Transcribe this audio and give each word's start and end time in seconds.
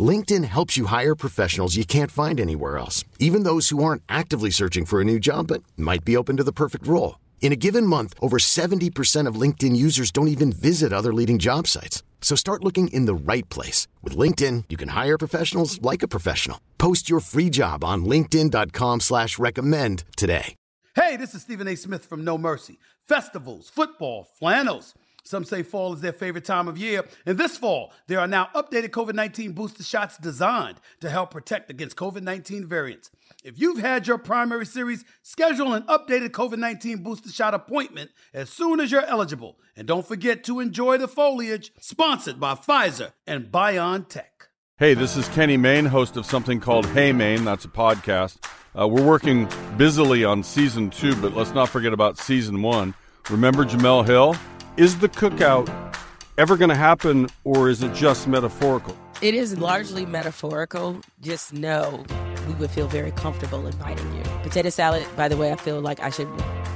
LinkedIn 0.00 0.44
helps 0.44 0.76
you 0.76 0.86
hire 0.86 1.16
professionals 1.16 1.74
you 1.74 1.84
can't 1.84 2.12
find 2.12 2.40
anywhere 2.40 2.78
else, 2.78 3.04
even 3.18 3.42
those 3.42 3.70
who 3.70 3.82
aren't 3.82 4.04
actively 4.08 4.50
searching 4.50 4.84
for 4.84 5.00
a 5.00 5.04
new 5.04 5.18
job 5.18 5.48
but 5.48 5.64
might 5.76 6.04
be 6.04 6.16
open 6.16 6.36
to 6.36 6.44
the 6.44 6.52
perfect 6.52 6.86
role. 6.86 7.18
In 7.40 7.52
a 7.52 7.56
given 7.56 7.84
month, 7.84 8.14
over 8.22 8.38
70% 8.38 9.26
of 9.26 9.34
LinkedIn 9.34 9.74
users 9.74 10.12
don't 10.12 10.28
even 10.28 10.52
visit 10.52 10.92
other 10.92 11.12
leading 11.12 11.40
job 11.40 11.66
sites. 11.66 12.04
So 12.20 12.36
start 12.36 12.62
looking 12.62 12.88
in 12.88 13.06
the 13.06 13.14
right 13.32 13.48
place. 13.48 13.88
With 14.02 14.16
LinkedIn, 14.16 14.64
you 14.68 14.76
can 14.76 14.90
hire 14.90 15.18
professionals 15.18 15.82
like 15.82 16.04
a 16.04 16.08
professional. 16.08 16.60
Post 16.78 17.10
your 17.10 17.20
free 17.20 17.50
job 17.50 17.82
on 17.82 18.04
linkedin.com 18.04 19.00
slash 19.00 19.38
recommend 19.40 20.04
today. 20.16 20.54
Hey, 20.94 21.16
this 21.16 21.34
is 21.34 21.42
Stephen 21.42 21.68
A. 21.68 21.76
Smith 21.76 22.04
from 22.04 22.24
No 22.24 22.36
Mercy. 22.36 22.78
Festivals, 23.06 23.70
football, 23.70 24.26
flannels. 24.38 24.94
Some 25.24 25.44
say 25.44 25.62
fall 25.62 25.92
is 25.92 26.00
their 26.00 26.12
favorite 26.12 26.44
time 26.44 26.68
of 26.68 26.78
year. 26.78 27.04
And 27.26 27.38
this 27.38 27.56
fall, 27.56 27.92
there 28.06 28.20
are 28.20 28.26
now 28.26 28.48
updated 28.54 28.90
COVID 28.90 29.14
19 29.14 29.52
booster 29.52 29.82
shots 29.82 30.16
designed 30.18 30.80
to 31.00 31.10
help 31.10 31.30
protect 31.30 31.70
against 31.70 31.96
COVID 31.96 32.22
19 32.22 32.66
variants. 32.66 33.10
If 33.44 33.58
you've 33.58 33.78
had 33.78 34.06
your 34.06 34.18
primary 34.18 34.66
series, 34.66 35.04
schedule 35.22 35.72
an 35.72 35.84
updated 35.84 36.30
COVID 36.30 36.58
19 36.58 37.02
booster 37.02 37.30
shot 37.30 37.54
appointment 37.54 38.10
as 38.34 38.50
soon 38.50 38.80
as 38.80 38.90
you're 38.90 39.06
eligible. 39.06 39.58
And 39.76 39.86
don't 39.86 40.06
forget 40.06 40.44
to 40.44 40.60
enjoy 40.60 40.98
the 40.98 41.08
foliage, 41.08 41.72
sponsored 41.80 42.38
by 42.38 42.54
Pfizer 42.54 43.12
and 43.26 43.46
BioNTech. 43.46 44.24
Hey, 44.78 44.94
this 44.94 45.16
is 45.16 45.28
Kenny 45.28 45.56
Mayne, 45.56 45.86
host 45.86 46.16
of 46.16 46.24
something 46.24 46.58
called 46.58 46.86
Hey 46.86 47.12
Mayne. 47.12 47.44
That's 47.44 47.66
a 47.66 47.68
podcast. 47.68 48.38
Uh, 48.78 48.88
we're 48.88 49.06
working 49.06 49.48
busily 49.76 50.24
on 50.24 50.42
season 50.42 50.90
two, 50.90 51.14
but 51.16 51.34
let's 51.34 51.52
not 51.52 51.68
forget 51.68 51.92
about 51.92 52.18
season 52.18 52.62
one. 52.62 52.94
Remember 53.28 53.64
Jemele 53.64 54.06
Hill? 54.06 54.36
Is 54.76 54.98
the 54.98 55.08
cookout 55.08 55.68
ever 56.38 56.56
going 56.56 56.70
to 56.70 56.76
happen, 56.76 57.28
or 57.44 57.68
is 57.68 57.82
it 57.82 57.92
just 57.92 58.26
metaphorical? 58.28 58.96
It 59.20 59.34
is 59.34 59.58
largely 59.58 60.06
metaphorical. 60.06 61.00
Just 61.20 61.52
know 61.52 62.04
we 62.46 62.54
would 62.54 62.70
feel 62.70 62.86
very 62.88 63.10
comfortable 63.10 63.66
inviting 63.66 64.14
you. 64.16 64.22
Potato 64.42 64.70
salad, 64.70 65.06
by 65.16 65.28
the 65.28 65.36
way, 65.36 65.52
I 65.52 65.56
feel 65.56 65.80
like 65.80 66.00
I 66.00 66.08
should 66.08 66.28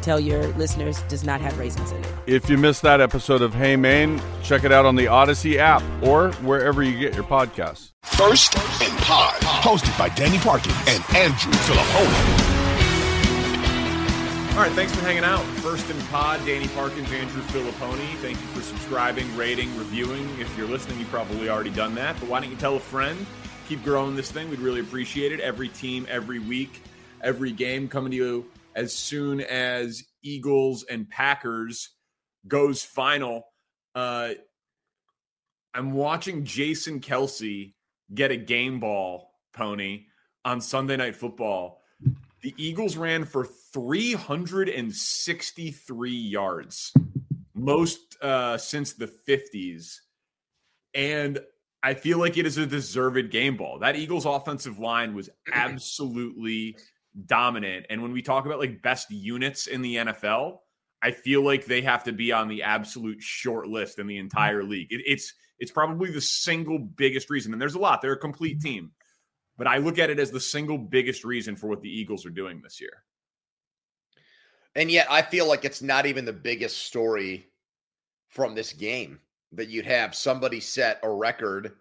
tell 0.03 0.21
your 0.21 0.47
listeners, 0.49 1.01
does 1.03 1.25
not 1.25 1.41
have 1.41 1.59
raisins 1.59 1.93
in 1.93 1.99
it. 2.05 2.13
If 2.27 2.51
you 2.51 2.59
missed 2.59 2.83
that 2.83 3.01
episode 3.01 3.41
of 3.41 3.55
Hey 3.55 3.77
Mayne, 3.77 4.21
check 4.43 4.65
it 4.65 4.73
out 4.73 4.85
on 4.85 4.97
the 4.97 5.07
Odyssey 5.07 5.59
app 5.59 5.83
or 6.03 6.33
wherever 6.43 6.83
you 6.83 6.99
get 6.99 7.15
your 7.15 7.25
podcasts. 7.25 7.93
First 8.03 8.59
and 8.83 8.99
Pod, 8.99 9.41
hosted 9.41 9.97
by 9.99 10.11
Danny 10.11 10.39
Parkin 10.39 10.73
and 10.89 11.03
Andrew 11.17 11.53
Fillipponi. 11.53 12.54
All 14.55 14.61
right, 14.61 14.71
thanks 14.71 14.95
for 14.95 15.01
hanging 15.01 15.25
out. 15.25 15.43
First 15.65 15.91
in 15.91 16.01
Pod, 16.03 16.39
Danny 16.47 16.69
Parkins, 16.69 17.11
Andrew 17.11 17.43
Fillipponi. 17.43 18.15
Thank 18.19 18.41
you 18.41 18.47
for 18.47 18.61
subscribing, 18.61 19.37
rating, 19.37 19.77
reviewing. 19.77 20.29
If 20.39 20.57
you're 20.57 20.69
listening, 20.69 21.01
you've 21.01 21.11
probably 21.11 21.49
already 21.49 21.71
done 21.71 21.97
that, 21.97 22.15
but 22.21 22.29
why 22.29 22.39
don't 22.41 22.51
you 22.51 22.57
tell 22.57 22.77
a 22.77 22.81
friend? 22.81 23.27
Keep 23.69 23.83
growing 23.83 24.15
this 24.15 24.31
thing. 24.31 24.49
We'd 24.49 24.61
really 24.61 24.79
appreciate 24.81 25.33
it. 25.33 25.41
Every 25.41 25.69
team, 25.71 26.07
every 26.09 26.39
week, 26.39 26.83
every 27.21 27.51
game 27.51 27.89
coming 27.89 28.13
to 28.13 28.17
you 28.17 28.47
as 28.77 28.95
soon 28.95 29.41
as 29.41 30.05
Eagles 30.23 30.85
and 30.85 31.11
Packers 31.11 31.91
goes 32.47 32.81
final. 32.81 33.49
Uh, 33.93 34.35
I'm 35.75 35.95
watching 35.95 36.45
Jason 36.45 37.01
Kelce 37.01 37.75
get 38.15 38.31
a 38.31 38.37
game 38.37 38.79
ball 38.79 39.33
pony 39.53 40.05
on 40.45 40.61
Sunday 40.61 40.97
Night 40.97 41.17
Football. 41.17 41.81
The 42.45 42.55
Eagles 42.59 42.97
ran 42.99 43.25
for 43.25 43.47
363 43.73 46.11
yards, 46.11 46.93
most 47.55 48.19
uh, 48.21 48.59
since 48.59 48.93
the 48.93 49.07
50s. 49.07 50.01
And 50.93 51.41
I 51.83 51.95
feel 51.95 52.19
like 52.19 52.37
it 52.37 52.45
is 52.45 52.59
a 52.59 52.67
deserved 52.67 53.31
game 53.31 53.57
ball. 53.57 53.79
That 53.79 53.97
Eagles 53.97 54.27
offensive 54.27 54.79
line 54.79 55.15
was 55.15 55.31
absolutely 55.51 56.77
dominant. 57.25 57.87
And 57.89 58.03
when 58.03 58.13
we 58.13 58.21
talk 58.21 58.45
about 58.45 58.59
like 58.59 58.83
best 58.83 59.11
units 59.11 59.67
in 59.67 59.81
the 59.81 59.97
NFL, 59.97 60.59
I 61.03 61.13
feel 61.13 61.43
like 61.43 61.65
they 61.65 61.81
have 61.81 62.05
to 62.05 62.13
be 62.13 62.31
on 62.31 62.49
the 62.49 62.65
absolute 62.65 63.23
short 63.23 63.69
list 63.69 63.99
in 63.99 64.07
the 64.07 64.19
entire 64.19 64.63
league. 64.63 64.89
It, 64.91 65.01
it's 65.07 65.33
it's 65.59 65.73
probably 65.73 66.11
the 66.11 66.21
single 66.21 66.79
biggest 66.79 67.31
reason, 67.31 67.55
and 67.55 67.63
there's 67.63 67.75
a 67.75 67.79
lot. 67.79 68.03
They're 68.03 68.13
a 68.13 68.19
complete 68.19 68.61
team, 68.61 68.91
but 69.57 69.67
I 69.67 69.79
look 69.79 69.99
at 69.99 70.11
it 70.11 70.19
as 70.19 70.31
the 70.31 70.41
single 70.41 70.79
biggest 70.79 71.25
reason 71.25 71.57
for 71.57 71.69
what 71.69 71.83
the 71.83 71.89
Eagles 71.89 72.27
are 72.27 72.31
doing 72.31 72.61
this 72.61 72.81
year. 72.81 73.05
And 74.75 74.91
yet, 74.91 75.07
I 75.09 75.23
feel 75.23 75.47
like 75.47 75.65
it's 75.65 75.83
not 75.83 76.07
even 76.07 76.25
the 76.25 76.33
biggest 76.33 76.87
story 76.87 77.49
from 78.29 78.55
this 78.55 78.73
game 78.73 79.21
that 79.53 79.69
you'd 79.69 79.87
have 79.87 80.15
somebody 80.15 80.59
set 80.59 80.99
a 81.05 81.11
record, 81.11 81.73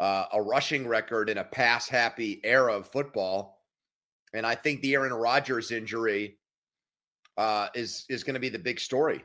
uh, 0.00 0.24
a 0.32 0.42
rushing 0.42 0.88
record 0.88 1.30
in 1.30 1.38
a 1.38 1.44
pass 1.44 1.88
happy 1.88 2.40
era 2.42 2.74
of 2.74 2.88
football. 2.88 3.62
And 4.34 4.44
I 4.44 4.56
think 4.56 4.80
the 4.80 4.94
Aaron 4.94 5.12
Rodgers 5.12 5.70
injury 5.70 6.38
uh, 7.36 7.68
is 7.74 8.04
is 8.08 8.24
going 8.24 8.34
to 8.34 8.40
be 8.40 8.48
the 8.48 8.58
big 8.58 8.80
story. 8.80 9.24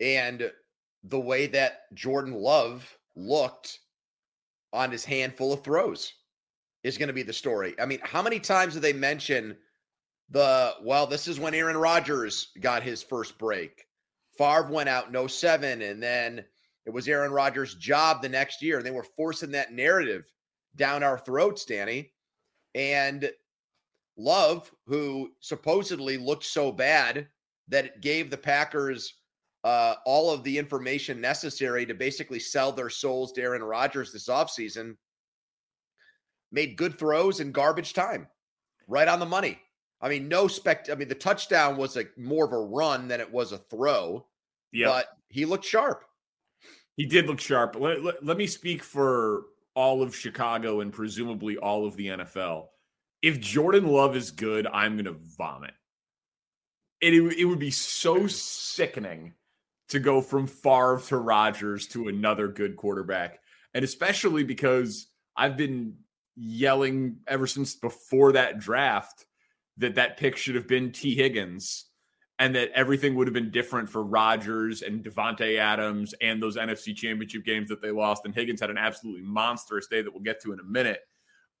And 0.00 0.50
the 1.04 1.20
way 1.20 1.46
that 1.48 1.92
Jordan 1.94 2.32
Love 2.32 2.96
looked 3.16 3.80
on 4.72 4.90
his 4.90 5.04
handful 5.04 5.52
of 5.52 5.62
throws 5.62 6.14
is 6.82 6.98
going 6.98 7.08
to 7.08 7.14
be 7.14 7.22
the 7.22 7.32
story. 7.32 7.74
I 7.80 7.86
mean, 7.86 8.00
how 8.02 8.22
many 8.22 8.40
times 8.40 8.74
do 8.74 8.80
they 8.80 8.92
mention 8.92 9.56
the 10.30 10.74
well, 10.82 11.06
this 11.06 11.28
is 11.28 11.40
when 11.40 11.54
Aaron 11.54 11.76
Rodgers 11.76 12.48
got 12.60 12.82
his 12.82 13.02
first 13.02 13.36
break. 13.38 13.86
Favre 14.38 14.70
went 14.70 14.88
out 14.88 15.12
no 15.12 15.26
07, 15.26 15.82
and 15.82 16.02
then 16.02 16.44
it 16.86 16.90
was 16.90 17.08
Aaron 17.08 17.32
Rodgers' 17.32 17.74
job 17.74 18.22
the 18.22 18.28
next 18.28 18.62
year. 18.62 18.78
And 18.78 18.86
they 18.86 18.92
were 18.92 19.04
forcing 19.04 19.50
that 19.52 19.72
narrative 19.72 20.30
down 20.76 21.02
our 21.02 21.18
throats, 21.18 21.64
Danny. 21.64 22.12
And 22.74 23.30
Love, 24.16 24.70
who 24.86 25.30
supposedly 25.40 26.16
looked 26.16 26.44
so 26.44 26.70
bad 26.70 27.26
that 27.68 27.86
it 27.86 28.00
gave 28.00 28.30
the 28.30 28.36
Packers 28.36 29.14
uh, 29.64 29.94
all 30.06 30.30
of 30.30 30.42
the 30.44 30.58
information 30.58 31.20
necessary 31.20 31.84
to 31.86 31.94
basically 31.94 32.38
sell 32.38 32.72
their 32.72 32.90
souls 32.90 33.32
to 33.32 33.42
Aaron 33.42 33.62
Rodgers 33.62 34.12
this 34.12 34.28
offseason, 34.28 34.96
made 36.52 36.76
good 36.76 36.98
throws 36.98 37.40
in 37.40 37.52
garbage 37.52 37.92
time, 37.92 38.26
right 38.88 39.08
on 39.08 39.20
the 39.20 39.26
money. 39.26 39.58
I 40.00 40.08
mean, 40.08 40.28
no 40.28 40.48
spect. 40.48 40.88
I 40.90 40.94
mean, 40.94 41.08
the 41.08 41.14
touchdown 41.14 41.76
was 41.76 41.96
like 41.96 42.16
more 42.16 42.46
of 42.46 42.52
a 42.52 42.58
run 42.58 43.08
than 43.08 43.20
it 43.20 43.30
was 43.30 43.52
a 43.52 43.58
throw. 43.58 44.26
Yeah, 44.72 44.86
but 44.86 45.06
he 45.28 45.44
looked 45.44 45.64
sharp. 45.64 46.04
He 46.96 47.06
did 47.06 47.26
look 47.26 47.40
sharp. 47.40 47.76
Let, 47.78 48.02
let, 48.02 48.24
let 48.24 48.36
me 48.36 48.46
speak 48.46 48.82
for 48.82 49.44
all 49.74 50.02
of 50.02 50.14
Chicago 50.14 50.80
and 50.80 50.92
presumably 50.92 51.56
all 51.56 51.86
of 51.86 51.96
the 51.96 52.08
NFL. 52.08 52.66
If 53.22 53.40
Jordan 53.40 53.86
Love 53.86 54.16
is 54.16 54.30
good, 54.30 54.66
I'm 54.66 54.96
going 54.96 55.04
to 55.04 55.16
vomit. 55.36 55.74
It, 57.00 57.14
it 57.14 57.44
would 57.44 57.58
be 57.58 57.70
so 57.70 58.26
sickening 58.26 59.34
to 59.88 59.98
go 59.98 60.20
from 60.20 60.46
Favre 60.46 61.00
to 61.08 61.16
Rodgers 61.16 61.86
to 61.88 62.08
another 62.08 62.48
good 62.48 62.76
quarterback. 62.76 63.40
And 63.74 63.84
especially 63.84 64.44
because 64.44 65.06
I've 65.36 65.56
been 65.56 65.96
yelling 66.42 67.16
ever 67.26 67.46
since 67.46 67.74
before 67.74 68.32
that 68.32 68.58
draft 68.58 69.26
that 69.76 69.96
that 69.96 70.16
pick 70.16 70.36
should 70.36 70.54
have 70.54 70.66
been 70.66 70.90
Tee 70.90 71.14
Higgins 71.14 71.86
and 72.38 72.54
that 72.54 72.70
everything 72.74 73.14
would 73.14 73.26
have 73.26 73.34
been 73.34 73.50
different 73.50 73.90
for 73.90 74.02
Rodgers 74.02 74.80
and 74.80 75.04
Davante 75.04 75.58
Adams 75.58 76.14
and 76.22 76.42
those 76.42 76.56
NFC 76.56 76.96
championship 76.96 77.44
games 77.44 77.68
that 77.68 77.82
they 77.82 77.90
lost. 77.90 78.24
And 78.24 78.34
Higgins 78.34 78.60
had 78.60 78.70
an 78.70 78.78
absolutely 78.78 79.22
monstrous 79.22 79.86
day 79.88 80.00
that 80.00 80.10
we'll 80.10 80.22
get 80.22 80.40
to 80.42 80.52
in 80.54 80.60
a 80.60 80.64
minute. 80.64 81.00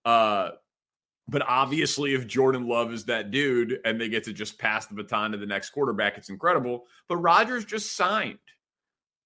Uh, 0.06 0.50
but 1.28 1.42
obviously, 1.46 2.14
if 2.14 2.26
Jordan 2.26 2.66
Love 2.66 2.94
is 2.94 3.04
that 3.04 3.30
dude 3.30 3.80
and 3.84 4.00
they 4.00 4.08
get 4.08 4.24
to 4.24 4.32
just 4.32 4.58
pass 4.58 4.86
the 4.86 4.94
baton 4.94 5.32
to 5.32 5.38
the 5.38 5.44
next 5.44 5.70
quarterback, 5.70 6.16
it's 6.16 6.30
incredible. 6.30 6.86
But 7.08 7.18
Rodgers 7.18 7.66
just 7.66 7.94
signed. 7.94 8.38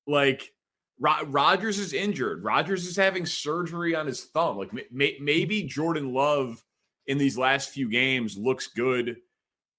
Like, 0.06 0.52
Ro- 1.00 1.24
Rodgers 1.26 1.78
is 1.78 1.92
injured. 1.92 2.44
Rodgers 2.44 2.86
is 2.86 2.96
having 2.96 3.26
surgery 3.26 3.94
on 3.94 4.06
his 4.06 4.24
thumb. 4.26 4.56
Like, 4.58 4.72
may- 4.92 5.18
maybe 5.20 5.62
Jordan 5.64 6.12
Love 6.12 6.62
in 7.06 7.18
these 7.18 7.36
last 7.36 7.70
few 7.70 7.88
games 7.90 8.36
looks 8.36 8.68
good 8.68 9.16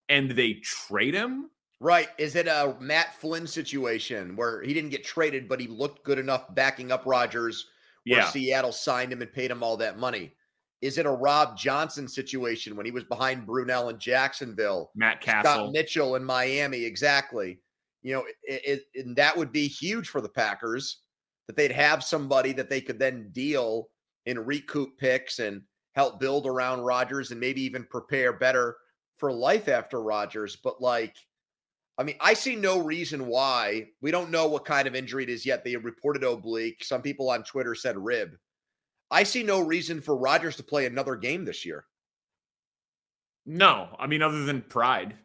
and 0.09 0.29
they 0.31 0.55
trade 0.55 1.13
him. 1.13 1.49
Right. 1.79 2.09
Is 2.17 2.35
it 2.35 2.47
a 2.47 2.75
Matt 2.79 3.15
Flynn 3.15 3.47
situation 3.47 4.35
where 4.35 4.61
he 4.61 4.73
didn't 4.73 4.91
get 4.91 5.03
traded, 5.03 5.49
but 5.49 5.59
he 5.59 5.67
looked 5.67 6.03
good 6.03 6.19
enough 6.19 6.53
backing 6.53 6.91
up 6.91 7.03
Rodgers 7.05 7.67
where 8.05 8.19
Yeah. 8.19 8.29
Seattle 8.29 8.71
signed 8.71 9.11
him 9.11 9.21
and 9.21 9.31
paid 9.33 9.51
him 9.51 9.63
all 9.63 9.77
that 9.77 9.97
money? 9.97 10.35
Is 10.81 10.97
it 10.97 11.05
a 11.05 11.11
Rob 11.11 11.57
Johnson 11.57 12.07
situation 12.07 12.75
when 12.75 12.85
he 12.85 12.91
was 12.91 13.03
behind 13.05 13.47
Brunell 13.47 13.89
in 13.89 13.97
Jacksonville? 13.97 14.91
Matt 14.95 15.21
Cassel, 15.21 15.51
Scott 15.51 15.71
Mitchell 15.71 16.15
in 16.15 16.23
Miami, 16.23 16.83
exactly. 16.83 17.59
You 18.03 18.13
know, 18.13 18.25
it, 18.43 18.83
it, 18.93 19.03
and 19.03 19.15
that 19.15 19.35
would 19.35 19.51
be 19.51 19.67
huge 19.67 20.09
for 20.09 20.21
the 20.21 20.29
Packers 20.29 21.01
that 21.47 21.55
they'd 21.55 21.71
have 21.71 22.03
somebody 22.03 22.53
that 22.53 22.69
they 22.69 22.81
could 22.81 22.99
then 22.99 23.29
deal 23.31 23.89
and 24.25 24.47
recoup 24.47 24.97
picks 24.97 25.39
and 25.39 25.61
help 25.93 26.19
build 26.19 26.47
around 26.47 26.81
Rodgers 26.81 27.31
and 27.31 27.39
maybe 27.39 27.61
even 27.61 27.83
prepare 27.83 28.33
better 28.33 28.77
for 29.17 29.31
life 29.31 29.67
after 29.67 30.01
Rodgers. 30.01 30.55
But 30.55 30.81
like, 30.81 31.15
I 31.97 32.03
mean, 32.03 32.17
I 32.19 32.33
see 32.33 32.55
no 32.55 32.79
reason 32.79 33.27
why 33.27 33.87
we 34.01 34.11
don't 34.11 34.31
know 34.31 34.47
what 34.47 34.65
kind 34.65 34.87
of 34.87 34.95
injury 34.95 35.23
it 35.23 35.29
is 35.29 35.45
yet. 35.45 35.63
They 35.63 35.75
reported 35.77 36.23
oblique. 36.23 36.83
Some 36.83 37.01
people 37.01 37.29
on 37.29 37.43
Twitter 37.43 37.75
said 37.75 37.97
rib. 37.97 38.35
I 39.11 39.23
see 39.23 39.43
no 39.43 39.61
reason 39.61 40.01
for 40.01 40.17
Rodgers 40.17 40.57
to 40.57 40.63
play 40.63 40.85
another 40.85 41.15
game 41.15 41.45
this 41.45 41.65
year. 41.65 41.85
No, 43.45 43.95
I 43.99 44.07
mean 44.07 44.23
other 44.23 44.43
than 44.43 44.63
pride, 44.63 45.15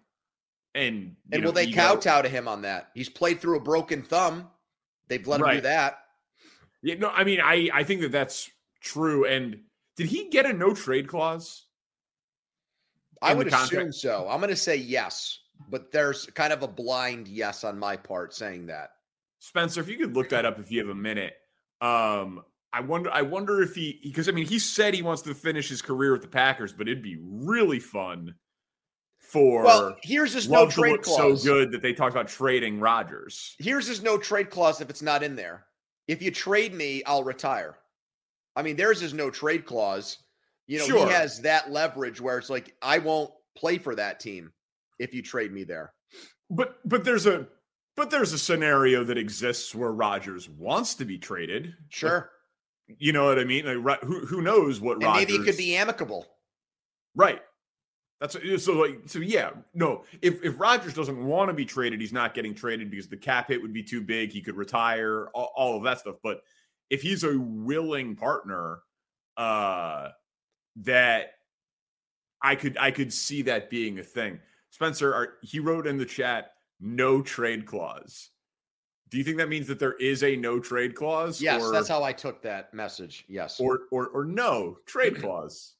and 0.74 1.16
And 1.32 1.42
know, 1.42 1.48
will 1.48 1.52
they 1.52 1.64
ego. 1.64 1.80
kowtow 1.80 2.22
to 2.22 2.28
him 2.28 2.46
on 2.46 2.62
that? 2.62 2.90
He's 2.94 3.08
played 3.08 3.40
through 3.40 3.56
a 3.56 3.62
broken 3.62 4.02
thumb. 4.02 4.50
They've 5.08 5.26
let 5.26 5.40
him 5.40 5.48
do 5.48 5.60
that. 5.62 5.98
Yeah, 6.82 6.94
no, 6.94 7.10
I 7.10 7.24
mean 7.24 7.40
I 7.40 7.68
I 7.72 7.84
think 7.84 8.00
that 8.02 8.12
that's 8.12 8.50
true. 8.80 9.26
And 9.26 9.60
did 9.96 10.06
he 10.06 10.28
get 10.28 10.46
a 10.46 10.52
no 10.52 10.74
trade 10.74 11.08
clause? 11.08 11.66
I 13.22 13.34
would 13.34 13.48
assume 13.48 13.92
so. 13.92 14.26
I'm 14.30 14.40
going 14.40 14.48
to 14.48 14.56
say 14.56 14.76
yes, 14.76 15.40
but 15.68 15.92
there's 15.92 16.24
kind 16.26 16.52
of 16.54 16.62
a 16.62 16.68
blind 16.68 17.28
yes 17.28 17.64
on 17.64 17.78
my 17.78 17.96
part 17.96 18.34
saying 18.34 18.66
that. 18.66 18.92
Spencer, 19.40 19.80
if 19.80 19.88
you 19.88 19.98
could 19.98 20.14
look 20.14 20.30
that 20.30 20.46
up 20.46 20.58
if 20.58 20.70
you 20.70 20.78
have 20.80 20.88
a 20.88 20.94
minute. 20.94 21.34
Um, 21.82 22.42
I 22.72 22.80
wonder. 22.80 23.10
I 23.10 23.22
wonder 23.22 23.62
if 23.62 23.74
he 23.74 24.00
because 24.02 24.28
I 24.28 24.32
mean 24.32 24.46
he 24.46 24.58
said 24.58 24.94
he 24.94 25.02
wants 25.02 25.22
to 25.22 25.34
finish 25.34 25.68
his 25.68 25.82
career 25.82 26.12
with 26.12 26.22
the 26.22 26.28
Packers, 26.28 26.72
but 26.72 26.88
it'd 26.88 27.02
be 27.02 27.18
really 27.20 27.80
fun 27.80 28.34
for 29.18 29.64
Well, 29.64 29.96
here's 30.02 30.32
his 30.32 30.48
no 30.48 30.68
trade 30.68 31.02
clause. 31.02 31.42
so 31.42 31.48
good 31.48 31.72
that 31.72 31.82
they 31.82 31.92
talked 31.92 32.14
about 32.14 32.28
trading 32.28 32.80
Rodgers. 32.80 33.54
Here's 33.58 33.86
his 33.86 34.02
no 34.02 34.18
trade 34.18 34.50
clause 34.50 34.80
if 34.80 34.88
it's 34.90 35.02
not 35.02 35.22
in 35.22 35.36
there. 35.36 35.66
If 36.10 36.20
you 36.20 36.32
trade 36.32 36.74
me, 36.74 37.04
I'll 37.04 37.22
retire. 37.22 37.78
I 38.56 38.62
mean, 38.62 38.74
theirs 38.74 39.00
is 39.00 39.14
no 39.14 39.30
trade 39.30 39.64
clause. 39.64 40.18
You 40.66 40.80
know, 40.80 40.86
Sure. 40.86 41.06
he 41.06 41.12
has 41.12 41.40
that 41.42 41.70
leverage 41.70 42.20
where 42.20 42.36
it's 42.36 42.50
like, 42.50 42.74
I 42.82 42.98
won't 42.98 43.30
play 43.56 43.78
for 43.78 43.94
that 43.94 44.18
team 44.18 44.52
if 44.98 45.14
you 45.14 45.22
trade 45.22 45.52
me 45.52 45.62
there. 45.62 45.94
But 46.50 46.80
but 46.84 47.04
there's 47.04 47.26
a 47.26 47.46
but 47.94 48.10
there's 48.10 48.32
a 48.32 48.38
scenario 48.38 49.04
that 49.04 49.18
exists 49.18 49.72
where 49.72 49.92
Rodgers 49.92 50.48
wants 50.48 50.96
to 50.96 51.04
be 51.04 51.16
traded. 51.16 51.74
Sure. 51.90 52.28
You 52.98 53.12
know 53.12 53.26
what 53.26 53.38
I 53.38 53.44
mean? 53.44 53.82
Like, 53.84 54.02
who 54.02 54.26
who 54.26 54.42
knows 54.42 54.80
what 54.80 54.94
and 54.94 55.04
Rodgers 55.04 55.28
maybe 55.28 55.40
it 55.40 55.44
could 55.44 55.56
be 55.56 55.76
amicable. 55.76 56.26
Right. 57.14 57.40
That's 58.20 58.36
so 58.62 58.72
like 58.74 59.00
so 59.06 59.18
yeah 59.20 59.50
no 59.72 60.04
if 60.20 60.44
if 60.44 60.60
Rodgers 60.60 60.92
doesn't 60.92 61.24
want 61.24 61.48
to 61.48 61.54
be 61.54 61.64
traded 61.64 62.02
he's 62.02 62.12
not 62.12 62.34
getting 62.34 62.54
traded 62.54 62.90
because 62.90 63.08
the 63.08 63.16
cap 63.16 63.48
hit 63.48 63.62
would 63.62 63.72
be 63.72 63.82
too 63.82 64.02
big 64.02 64.30
he 64.30 64.42
could 64.42 64.56
retire 64.56 65.28
all, 65.28 65.52
all 65.56 65.76
of 65.78 65.84
that 65.84 66.00
stuff 66.00 66.16
but 66.22 66.42
if 66.90 67.00
he's 67.00 67.24
a 67.24 67.38
willing 67.38 68.14
partner 68.14 68.80
uh 69.38 70.08
that 70.76 71.32
I 72.42 72.56
could 72.56 72.76
I 72.76 72.90
could 72.90 73.10
see 73.10 73.40
that 73.42 73.70
being 73.70 73.98
a 73.98 74.02
thing 74.02 74.38
Spencer 74.68 75.14
are, 75.14 75.34
he 75.42 75.58
wrote 75.58 75.86
in 75.86 75.96
the 75.96 76.04
chat 76.04 76.52
no 76.78 77.22
trade 77.22 77.64
clause 77.64 78.28
do 79.08 79.16
you 79.16 79.24
think 79.24 79.38
that 79.38 79.48
means 79.48 79.66
that 79.66 79.78
there 79.78 79.94
is 79.94 80.22
a 80.22 80.36
no 80.36 80.60
trade 80.60 80.94
clause 80.94 81.40
Yes, 81.40 81.62
or, 81.62 81.72
that's 81.72 81.88
how 81.88 82.04
I 82.04 82.12
took 82.12 82.42
that 82.42 82.74
message. 82.74 83.24
Yes. 83.28 83.58
or 83.58 83.80
or 83.90 84.08
or 84.08 84.26
no 84.26 84.76
trade 84.84 85.16
clause 85.22 85.76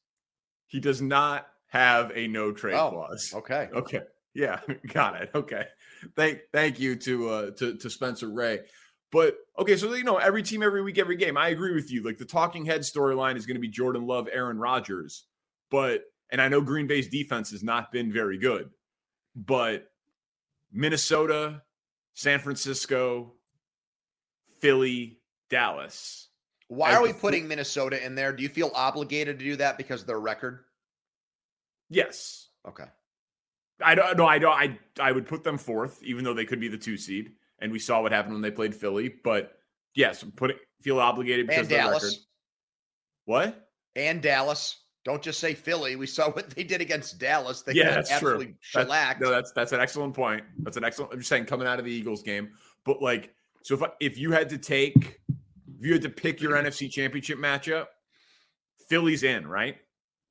he 0.65 0.79
does 0.79 1.03
not 1.03 1.50
have 1.71 2.11
a 2.13 2.27
no 2.27 2.51
trade 2.51 2.75
Oh, 2.75 2.89
clause 2.89 3.31
okay. 3.33 3.69
Okay. 3.73 4.01
Yeah, 4.33 4.59
got 4.93 5.21
it. 5.21 5.31
Okay. 5.33 5.65
Thank 6.15 6.39
thank 6.53 6.79
you 6.79 6.95
to 6.97 7.29
uh 7.29 7.51
to, 7.51 7.77
to 7.77 7.89
Spencer 7.89 8.29
Ray. 8.29 8.59
But 9.11 9.35
okay, 9.59 9.75
so 9.75 9.93
you 9.93 10.03
know, 10.03 10.17
every 10.17 10.41
team, 10.41 10.63
every 10.63 10.81
week, 10.81 10.97
every 10.97 11.17
game. 11.17 11.37
I 11.37 11.49
agree 11.49 11.73
with 11.73 11.91
you. 11.91 12.03
Like 12.03 12.17
the 12.17 12.25
talking 12.25 12.65
head 12.65 12.81
storyline 12.81 13.35
is 13.35 13.45
going 13.45 13.55
to 13.55 13.61
be 13.61 13.67
Jordan 13.67 14.05
Love, 14.05 14.29
Aaron 14.31 14.57
Rodgers. 14.57 15.25
But 15.69 16.03
and 16.29 16.41
I 16.41 16.47
know 16.47 16.61
Green 16.61 16.87
Bay's 16.87 17.09
defense 17.09 17.51
has 17.51 17.63
not 17.63 17.91
been 17.91 18.11
very 18.11 18.37
good, 18.37 18.69
but 19.35 19.91
Minnesota, 20.71 21.61
San 22.13 22.39
Francisco, 22.39 23.33
Philly, 24.59 25.19
Dallas. 25.49 26.29
Why 26.69 26.95
are 26.95 27.03
we 27.03 27.11
putting 27.11 27.49
Minnesota 27.49 28.03
in 28.03 28.15
there? 28.15 28.31
Do 28.31 28.43
you 28.43 28.49
feel 28.49 28.71
obligated 28.73 29.39
to 29.39 29.45
do 29.45 29.55
that 29.57 29.77
because 29.77 30.01
of 30.01 30.07
their 30.07 30.21
record? 30.21 30.63
Yes. 31.91 32.47
Okay. 32.67 32.85
I 33.83 33.95
don't 33.95 34.17
know. 34.17 34.25
I 34.25 34.39
don't 34.39 34.53
I 34.53 34.79
I 34.99 35.11
would 35.11 35.27
put 35.27 35.43
them 35.43 35.57
fourth, 35.57 36.01
even 36.03 36.23
though 36.23 36.33
they 36.33 36.45
could 36.45 36.59
be 36.59 36.67
the 36.67 36.77
two 36.77 36.97
seed. 36.97 37.33
And 37.59 37.71
we 37.71 37.79
saw 37.79 38.01
what 38.01 38.11
happened 38.11 38.33
when 38.33 38.41
they 38.41 38.49
played 38.51 38.73
Philly. 38.73 39.13
But 39.23 39.53
yes, 39.93 40.23
put 40.35 40.51
it 40.51 40.57
feel 40.81 40.99
obligated 40.99 41.47
because 41.47 41.59
And 41.59 41.65
of 41.65 41.69
their 41.69 41.79
Dallas. 41.79 42.03
record. 42.03 42.17
What? 43.25 43.69
And 43.95 44.21
Dallas. 44.21 44.77
Don't 45.03 45.21
just 45.23 45.39
say 45.39 45.55
Philly. 45.55 45.95
We 45.95 46.05
saw 46.05 46.29
what 46.31 46.51
they 46.51 46.63
did 46.63 46.79
against 46.79 47.17
Dallas. 47.19 47.63
They 47.63 47.73
yeah, 47.73 47.89
that's 47.89 48.09
true. 48.09 48.15
absolutely 48.17 48.45
That's, 48.45 48.57
shellacked. 48.87 49.19
no, 49.21 49.31
that's 49.31 49.51
that's 49.51 49.71
an 49.71 49.79
excellent 49.79 50.13
point. 50.13 50.43
That's 50.59 50.77
an 50.77 50.83
excellent. 50.83 51.11
I'm 51.11 51.17
just 51.19 51.29
saying, 51.29 51.45
coming 51.45 51.67
out 51.67 51.79
of 51.79 51.85
the 51.85 51.91
Eagles 51.91 52.21
game, 52.21 52.51
but 52.85 53.01
like, 53.01 53.33
so 53.63 53.73
if 53.73 53.81
I, 53.81 53.87
if 53.99 54.19
you 54.19 54.31
had 54.31 54.47
to 54.49 54.59
take, 54.59 55.19
if 55.27 55.83
you 55.85 55.93
had 55.93 56.03
to 56.03 56.09
pick 56.09 56.39
your 56.39 56.51
NFC 56.63 56.89
Championship 56.89 57.39
matchup, 57.39 57.87
Philly's 58.89 59.23
in, 59.23 59.47
right? 59.47 59.77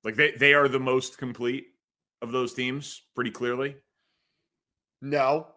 Like 0.05 0.17
they 0.17 0.33
they 0.33 0.55
are 0.55 0.69
the 0.69 0.81
most 0.81 1.19
complete 1.19 1.67
of 2.23 2.33
those 2.33 2.55
teams, 2.55 3.03
pretty 3.15 3.31
clearly. 3.31 3.77
No, 5.03 5.49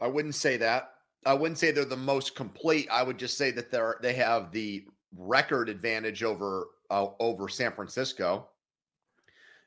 I 0.00 0.06
wouldn't 0.06 0.34
say 0.34 0.56
that. 0.58 0.92
I 1.24 1.34
wouldn't 1.34 1.58
say 1.58 1.70
they're 1.70 1.84
the 1.84 1.96
most 1.96 2.34
complete. 2.34 2.88
I 2.90 3.02
would 3.02 3.18
just 3.18 3.36
say 3.36 3.50
that 3.52 3.70
they're 3.70 3.96
they 4.02 4.14
have 4.14 4.52
the 4.52 4.86
record 5.16 5.68
advantage 5.68 6.22
over 6.22 6.68
uh, 6.90 7.06
over 7.18 7.48
San 7.48 7.72
Francisco. 7.72 8.48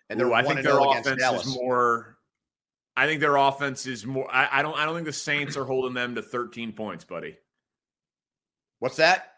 And 0.09 0.19
they're 0.19 0.27
Ooh, 0.27 0.33
I 0.33 0.43
think 0.43 0.61
their 0.63 0.79
offense 0.79 1.21
is 1.21 1.55
more. 1.55 2.17
I 2.97 3.05
think 3.05 3.21
their 3.21 3.35
offense 3.35 3.85
is 3.85 4.05
more. 4.05 4.27
I, 4.33 4.59
I 4.59 4.61
don't. 4.61 4.77
I 4.77 4.85
don't 4.85 4.95
think 4.95 5.05
the 5.07 5.13
Saints 5.13 5.55
are 5.55 5.65
holding 5.65 5.93
them 5.93 6.15
to 6.15 6.21
13 6.21 6.73
points, 6.73 7.03
buddy. 7.03 7.37
What's 8.79 8.97
that? 8.97 9.33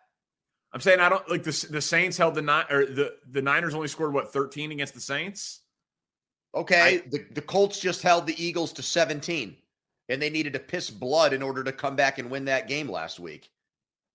I'm 0.74 0.82
saying 0.82 1.00
I 1.00 1.10
don't 1.10 1.30
like 1.30 1.44
the 1.44 1.68
the 1.70 1.82
Saints 1.82 2.18
held 2.18 2.36
the 2.36 2.42
nine 2.42 2.66
or 2.70 2.86
the 2.86 3.16
the 3.30 3.42
Niners 3.42 3.75
only 3.75 3.88
scored 3.88 4.13
what 4.13 4.32
13 4.32 4.72
against 4.72 4.94
the 4.94 5.01
Saints. 5.01 5.62
Okay, 6.56 7.01
the, 7.10 7.25
the 7.34 7.42
Colts 7.42 7.80
just 7.80 8.01
held 8.01 8.28
the 8.28 8.44
Eagles 8.44 8.74
to 8.74 8.84
17, 8.84 9.56
and 10.10 10.22
they 10.22 10.30
needed 10.30 10.54
to 10.54 10.60
piss 10.60 10.90
blood 10.90 11.34
in 11.34 11.42
order 11.42 11.63
to 11.63 11.72
come 11.72 11.96
back 11.96 12.18
and 12.18 12.30
win 12.30 12.46
that 12.46 12.68
game 12.68 12.90
last 12.90 13.20
week. 13.20 13.50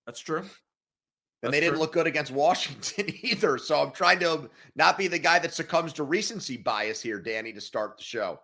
That's 0.06 0.20
true. 0.20 0.38
And 0.40 0.48
That's 1.42 1.52
they 1.52 1.60
didn't 1.60 1.74
true. 1.74 1.80
look 1.80 1.92
good 1.92 2.06
against 2.06 2.32
Washington 2.32 3.06
either. 3.22 3.58
So 3.58 3.82
I'm 3.82 3.90
trying 3.90 4.18
to 4.20 4.50
not 4.74 4.96
be 4.96 5.08
the 5.08 5.18
guy 5.18 5.38
that 5.38 5.52
succumbs 5.52 5.92
to 5.94 6.02
recency 6.02 6.56
bias 6.56 7.02
here, 7.02 7.20
Danny, 7.20 7.52
to 7.52 7.60
start 7.60 7.98
the 7.98 8.04
show. 8.04 8.40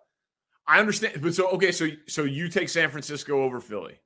I 0.67 0.79
understand, 0.79 1.21
but 1.23 1.35
so 1.35 1.49
okay, 1.51 1.73
so 1.73 1.89
so 2.07 2.25
you 2.25 2.49
take 2.49 2.69
San 2.69 2.91
Francisco 2.91 3.43
over 3.43 3.61
Philly. 3.61 3.99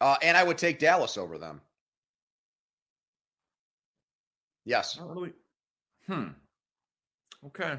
Uh, 0.00 0.16
and 0.22 0.36
I 0.36 0.44
would 0.44 0.58
take 0.58 0.78
Dallas 0.78 1.18
over 1.18 1.38
them. 1.38 1.60
Yes. 4.68 4.94
Don't 4.96 5.08
really. 5.08 5.32
Hmm. 6.06 6.28
Okay. 7.46 7.78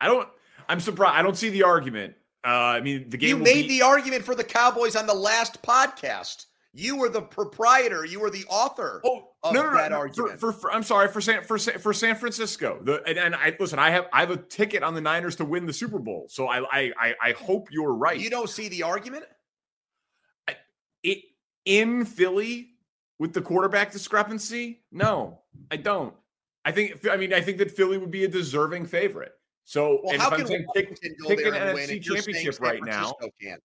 I 0.00 0.06
don't. 0.06 0.28
I'm 0.68 0.78
surprised. 0.78 1.16
I 1.16 1.22
don't 1.22 1.36
see 1.36 1.48
the 1.48 1.62
argument. 1.62 2.14
Uh, 2.44 2.48
I 2.48 2.80
mean, 2.80 3.08
the 3.08 3.16
game. 3.16 3.30
You 3.30 3.36
made 3.38 3.68
be- 3.68 3.78
the 3.78 3.82
argument 3.82 4.22
for 4.24 4.34
the 4.34 4.44
Cowboys 4.44 4.94
on 4.94 5.06
the 5.06 5.14
last 5.14 5.62
podcast. 5.62 6.46
You 6.74 6.96
were 6.96 7.08
the 7.08 7.22
proprietor. 7.22 8.04
You 8.04 8.20
were 8.20 8.30
the 8.30 8.44
author 8.48 9.00
Oh 9.04 9.28
of 9.42 9.52
no, 9.54 9.62
no, 9.62 9.70
no, 9.70 9.76
that 9.76 9.90
no, 9.90 9.96
For, 9.96 10.00
argument. 10.00 10.40
for, 10.40 10.52
for- 10.52 10.72
I'm 10.72 10.82
sorry 10.82 11.08
for 11.08 11.20
San 11.20 11.42
for 11.42 11.56
San, 11.58 11.78
for 11.78 11.92
San 11.94 12.14
Francisco. 12.16 12.78
The 12.82 13.02
and, 13.06 13.18
and 13.18 13.34
I 13.34 13.56
listen. 13.58 13.78
I 13.78 13.90
have 13.90 14.06
I 14.12 14.20
have 14.20 14.30
a 14.30 14.36
ticket 14.36 14.82
on 14.82 14.94
the 14.94 15.00
Niners 15.00 15.36
to 15.36 15.44
win 15.46 15.64
the 15.66 15.72
Super 15.72 15.98
Bowl. 15.98 16.26
So 16.28 16.46
I 16.48 16.60
I 16.70 16.92
I, 16.98 17.14
I 17.22 17.32
hope 17.32 17.68
you're 17.70 17.94
right. 17.94 18.18
you 18.20 18.28
don't 18.30 18.50
see 18.50 18.68
the 18.68 18.82
argument? 18.82 19.24
it 21.02 21.18
in 21.64 22.04
Philly 22.04 22.70
with 23.18 23.32
the 23.32 23.40
quarterback 23.40 23.90
discrepancy? 23.92 24.82
No, 24.92 25.41
I 25.70 25.76
don't. 25.76 26.14
I 26.64 26.72
think 26.72 27.06
I 27.08 27.16
mean 27.16 27.32
I 27.32 27.40
think 27.40 27.58
that 27.58 27.70
Philly 27.70 27.98
would 27.98 28.10
be 28.10 28.24
a 28.24 28.28
deserving 28.28 28.86
favorite. 28.86 29.32
So 29.64 30.00
Well, 30.02 30.18
how 30.18 30.28
if 30.28 30.32
I'm 30.32 30.38
can 30.40 30.46
saying 30.48 30.66
pick, 30.74 30.88
go 31.20 31.28
pick 31.28 31.38
there 31.38 31.54
an 31.54 31.62
and 31.62 31.74
win 31.74 31.88
NFC 31.88 31.96
if 31.96 32.02
championship 32.04 32.60
right 32.60 32.82
now. 32.82 33.14
Can't. 33.40 33.60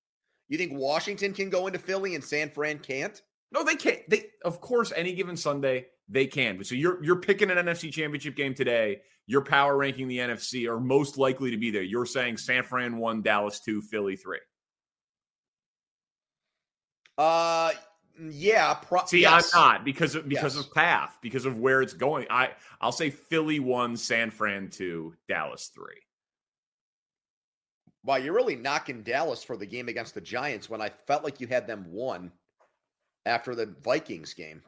You 0.50 0.58
think 0.58 0.74
Washington 0.74 1.34
can 1.34 1.50
go 1.50 1.68
into 1.68 1.80
Philly 1.80 2.16
and 2.16 2.24
San 2.24 2.50
Fran 2.50 2.80
can't? 2.80 3.22
No, 3.52 3.64
they 3.64 3.76
can't. 3.76 4.00
They 4.10 4.28
of 4.46 4.62
course 4.62 4.92
any 4.96 5.14
given 5.14 5.38
Sunday 5.38 5.88
they 6.10 6.26
can. 6.26 6.64
So 6.64 6.76
you're 6.76 7.04
you're 7.04 7.18
picking 7.18 7.52
an 7.52 7.58
NFC 7.58 7.92
championship 7.92 8.36
game 8.36 8.54
today. 8.54 9.02
You're 9.26 9.44
power 9.44 9.76
ranking 9.76 10.08
the 10.08 10.20
NFC 10.20 10.70
are 10.70 10.80
most 10.80 11.18
likely 11.18 11.52
to 11.52 11.58
be 11.58 11.70
there. 11.70 11.82
You're 11.82 12.06
saying 12.06 12.38
San 12.38 12.64
Fran 12.64 12.98
one, 12.98 13.22
Dallas 13.22 13.60
two, 13.60 13.82
Philly 13.82 14.16
three. 14.16 14.40
Uh 17.18 17.72
yeah. 18.30 18.74
Pro- 18.76 19.06
See, 19.06 19.22
yes. 19.22 19.52
I'm 19.54 19.62
not 19.62 19.86
because 19.86 20.16
of 20.16 20.28
because 20.28 20.56
Yes. 20.56 20.66
of 20.66 20.74
path, 20.74 21.18
because 21.22 21.46
of 21.46 21.60
where 21.60 21.82
it's 21.82 21.94
going. 21.94 22.28
I 22.30 22.52
I'll 22.82 22.92
say 22.92 23.10
Philly 23.10 23.60
one, 23.60 23.98
San 23.98 24.32
Fran 24.32 24.70
two, 24.70 25.16
Dallas 25.28 25.72
three. 25.74 26.02
Wow, 28.04 28.16
you're 28.16 28.34
really 28.34 28.56
knocking 28.56 29.04
Dallas 29.04 29.44
for 29.44 29.58
the 29.58 29.66
game 29.66 29.90
against 29.90 30.14
the 30.14 30.22
Giants 30.22 30.70
when 30.70 30.82
I 30.82 30.90
felt 30.90 31.24
like 31.24 31.42
you 31.42 31.48
had 31.48 31.68
them 31.68 31.86
won 31.92 32.32
after 33.26 33.54
the 33.54 33.76
Vikings 33.84 34.34
game. 34.34 34.62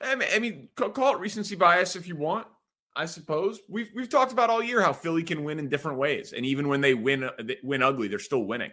I 0.00 0.14
mean, 0.14 0.28
I 0.34 0.38
mean, 0.38 0.68
call 0.74 1.14
it 1.14 1.20
recency 1.20 1.56
bias 1.56 1.96
if 1.96 2.06
you 2.06 2.16
want. 2.16 2.46
I 2.94 3.06
suppose 3.06 3.60
we've 3.68 3.88
we've 3.94 4.10
talked 4.10 4.32
about 4.32 4.50
all 4.50 4.62
year 4.62 4.82
how 4.82 4.92
Philly 4.92 5.22
can 5.22 5.44
win 5.44 5.58
in 5.58 5.68
different 5.70 5.96
ways, 5.96 6.34
and 6.34 6.44
even 6.44 6.68
when 6.68 6.82
they 6.82 6.92
win 6.92 7.24
uh, 7.24 7.30
they 7.42 7.56
win 7.62 7.82
ugly, 7.82 8.08
they're 8.08 8.18
still 8.18 8.44
winning. 8.44 8.72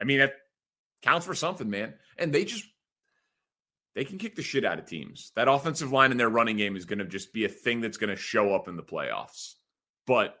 I 0.00 0.04
mean, 0.04 0.20
that 0.20 0.32
counts 1.02 1.26
for 1.26 1.34
something, 1.34 1.68
man. 1.68 1.94
And 2.16 2.32
they 2.32 2.44
just 2.44 2.64
they 3.98 4.04
can 4.04 4.16
kick 4.16 4.36
the 4.36 4.42
shit 4.44 4.64
out 4.64 4.78
of 4.78 4.86
teams. 4.86 5.32
That 5.34 5.48
offensive 5.48 5.90
line 5.90 6.12
in 6.12 6.18
their 6.18 6.28
running 6.28 6.56
game 6.56 6.76
is 6.76 6.84
going 6.84 7.00
to 7.00 7.04
just 7.04 7.32
be 7.32 7.44
a 7.44 7.48
thing 7.48 7.80
that's 7.80 7.96
going 7.96 8.14
to 8.14 8.16
show 8.16 8.54
up 8.54 8.68
in 8.68 8.76
the 8.76 8.82
playoffs. 8.84 9.54
But 10.06 10.36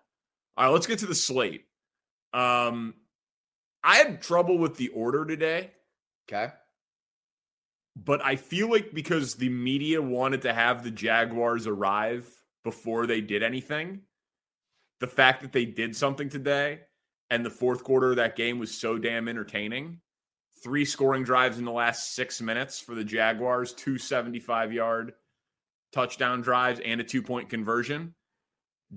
all 0.56 0.66
right, 0.66 0.72
let's 0.72 0.86
get 0.86 1.00
to 1.00 1.06
the 1.06 1.14
slate. 1.16 1.64
Um, 2.32 2.94
I 3.82 3.96
had 3.96 4.22
trouble 4.22 4.58
with 4.58 4.76
the 4.76 4.90
order 4.90 5.24
today 5.24 5.72
Okay. 6.28 6.52
but 7.96 8.24
I 8.24 8.36
feel 8.36 8.70
like 8.70 8.94
because 8.94 9.34
the 9.34 9.48
media 9.48 10.00
wanted 10.00 10.42
to 10.42 10.52
have 10.52 10.84
the 10.84 10.92
Jaguars 10.92 11.66
arrive 11.66 12.30
before 12.62 13.08
they 13.08 13.20
did 13.20 13.42
anything, 13.42 14.02
the 15.00 15.08
fact 15.08 15.42
that 15.42 15.50
they 15.50 15.64
did 15.64 15.96
something 15.96 16.28
today 16.28 16.82
and 17.28 17.44
the 17.44 17.50
fourth 17.50 17.82
quarter 17.82 18.10
of 18.10 18.16
that 18.18 18.36
game 18.36 18.60
was 18.60 18.72
so 18.72 18.98
damn 18.98 19.26
entertaining. 19.26 20.00
Three 20.62 20.84
scoring 20.84 21.24
drives 21.24 21.58
in 21.58 21.64
the 21.64 21.72
last 21.72 22.14
six 22.14 22.40
minutes 22.40 22.80
for 22.80 22.94
the 22.94 23.04
Jaguars, 23.04 23.72
two 23.72 23.98
75 23.98 24.72
yard 24.72 25.14
touchdown 25.92 26.40
drives, 26.40 26.80
and 26.84 27.00
a 27.00 27.04
two 27.04 27.22
point 27.22 27.48
conversion. 27.48 28.14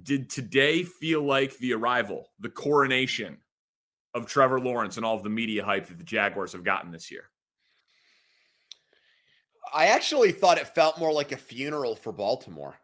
Did 0.03 0.29
today 0.29 0.83
feel 0.83 1.21
like 1.21 1.57
the 1.57 1.73
arrival, 1.73 2.29
the 2.39 2.49
coronation 2.49 3.37
of 4.13 4.25
Trevor 4.25 4.59
Lawrence 4.59 4.97
and 4.97 5.05
all 5.05 5.15
of 5.15 5.23
the 5.23 5.29
media 5.29 5.63
hype 5.63 5.87
that 5.87 5.97
the 5.97 6.03
Jaguars 6.03 6.53
have 6.53 6.63
gotten 6.63 6.91
this 6.91 7.11
year? 7.11 7.29
I 9.73 9.87
actually 9.87 10.31
thought 10.31 10.57
it 10.57 10.67
felt 10.67 10.99
more 10.99 11.13
like 11.13 11.31
a 11.31 11.37
funeral 11.37 11.95
for 11.95 12.11
Baltimore. 12.11 12.75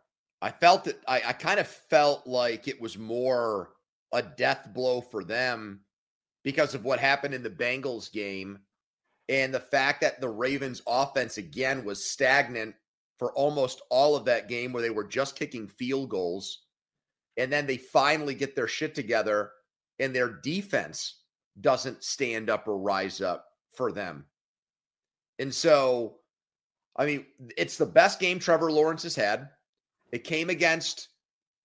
I 0.41 0.51
felt 0.51 0.87
it. 0.87 1.01
I, 1.07 1.21
I 1.27 1.33
kind 1.33 1.59
of 1.59 1.67
felt 1.67 2.27
like 2.27 2.67
it 2.67 2.79
was 2.79 2.97
more 2.97 3.71
a 4.13 4.21
death 4.21 4.69
blow 4.73 5.01
for 5.01 5.23
them 5.23 5.81
because 6.43 6.75
of 6.75 6.85
what 6.85 6.99
happened 6.99 7.33
in 7.33 7.43
the 7.43 7.49
Bengals 7.49 8.11
game 8.11 8.59
and 9.29 9.53
the 9.53 9.59
fact 9.59 10.01
that 10.01 10.21
the 10.21 10.29
Ravens 10.29 10.81
offense 10.87 11.37
again 11.37 11.83
was 11.83 12.03
stagnant 12.03 12.75
for 13.17 13.33
almost 13.33 13.81
all 13.89 14.15
of 14.15 14.25
that 14.25 14.47
game 14.47 14.71
where 14.71 14.81
they 14.81 14.89
were 14.89 15.03
just 15.03 15.35
kicking 15.35 15.67
field 15.67 16.09
goals. 16.09 16.63
And 17.35 17.51
then 17.51 17.65
they 17.65 17.77
finally 17.77 18.35
get 18.35 18.55
their 18.55 18.67
shit 18.67 18.95
together 18.95 19.51
and 19.99 20.15
their 20.15 20.29
defense 20.29 21.21
doesn't 21.61 22.03
stand 22.03 22.49
up 22.49 22.67
or 22.67 22.77
rise 22.77 23.21
up 23.21 23.45
for 23.73 23.91
them. 23.91 24.25
And 25.39 25.53
so, 25.53 26.17
I 26.95 27.05
mean, 27.05 27.25
it's 27.57 27.77
the 27.77 27.85
best 27.85 28.19
game 28.19 28.39
Trevor 28.39 28.71
Lawrence 28.71 29.03
has 29.03 29.15
had. 29.15 29.49
It 30.11 30.23
came 30.23 30.49
against 30.49 31.09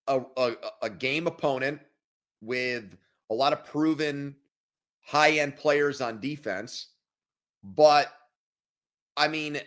a, 0.08 0.20
a, 0.36 0.52
a 0.82 0.90
game 0.90 1.26
opponent 1.26 1.80
with 2.40 2.96
a 3.30 3.34
lot 3.34 3.52
of 3.52 3.64
proven 3.64 4.34
high 5.04 5.32
end 5.32 5.56
players 5.56 6.00
on 6.00 6.20
defense. 6.20 6.88
But 7.62 8.12
I 9.16 9.28
mean, 9.28 9.60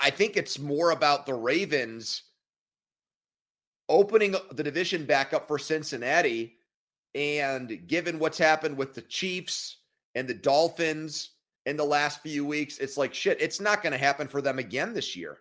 I 0.00 0.10
think 0.10 0.36
it's 0.36 0.58
more 0.58 0.90
about 0.90 1.26
the 1.26 1.34
Ravens 1.34 2.22
opening 3.88 4.34
the 4.52 4.62
division 4.62 5.04
back 5.04 5.32
up 5.32 5.48
for 5.48 5.58
Cincinnati. 5.58 6.56
And 7.14 7.86
given 7.88 8.18
what's 8.18 8.38
happened 8.38 8.76
with 8.76 8.94
the 8.94 9.02
Chiefs 9.02 9.78
and 10.14 10.28
the 10.28 10.34
Dolphins 10.34 11.30
in 11.66 11.76
the 11.76 11.84
last 11.84 12.22
few 12.22 12.46
weeks, 12.46 12.78
it's 12.78 12.96
like 12.96 13.12
shit, 13.12 13.40
it's 13.40 13.60
not 13.60 13.82
going 13.82 13.92
to 13.92 13.98
happen 13.98 14.28
for 14.28 14.40
them 14.40 14.58
again 14.58 14.94
this 14.94 15.16
year. 15.16 15.38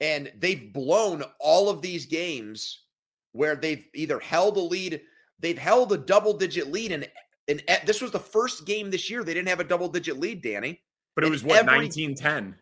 And 0.00 0.32
they've 0.38 0.72
blown 0.72 1.22
all 1.38 1.68
of 1.68 1.82
these 1.82 2.06
games 2.06 2.84
where 3.32 3.54
they've 3.54 3.86
either 3.94 4.18
held 4.18 4.56
a 4.56 4.60
lead, 4.60 5.02
they've 5.38 5.58
held 5.58 5.92
a 5.92 5.98
double 5.98 6.32
digit 6.32 6.72
lead. 6.72 6.92
And, 6.92 7.06
and 7.50 7.62
this 7.86 8.00
was 8.00 8.10
the 8.12 8.18
first 8.20 8.64
game 8.66 8.90
this 8.90 9.10
year 9.10 9.24
they 9.24 9.34
didn't 9.34 9.48
have 9.48 9.60
a 9.60 9.64
double 9.64 9.88
digit 9.88 10.18
lead, 10.20 10.42
Danny. 10.42 10.80
But 11.14 11.24
it 11.24 11.26
And 11.26 11.32
was 11.32 11.42
what, 11.44 11.58
every- 11.58 11.78
19 11.78 12.14
10? 12.14 12.54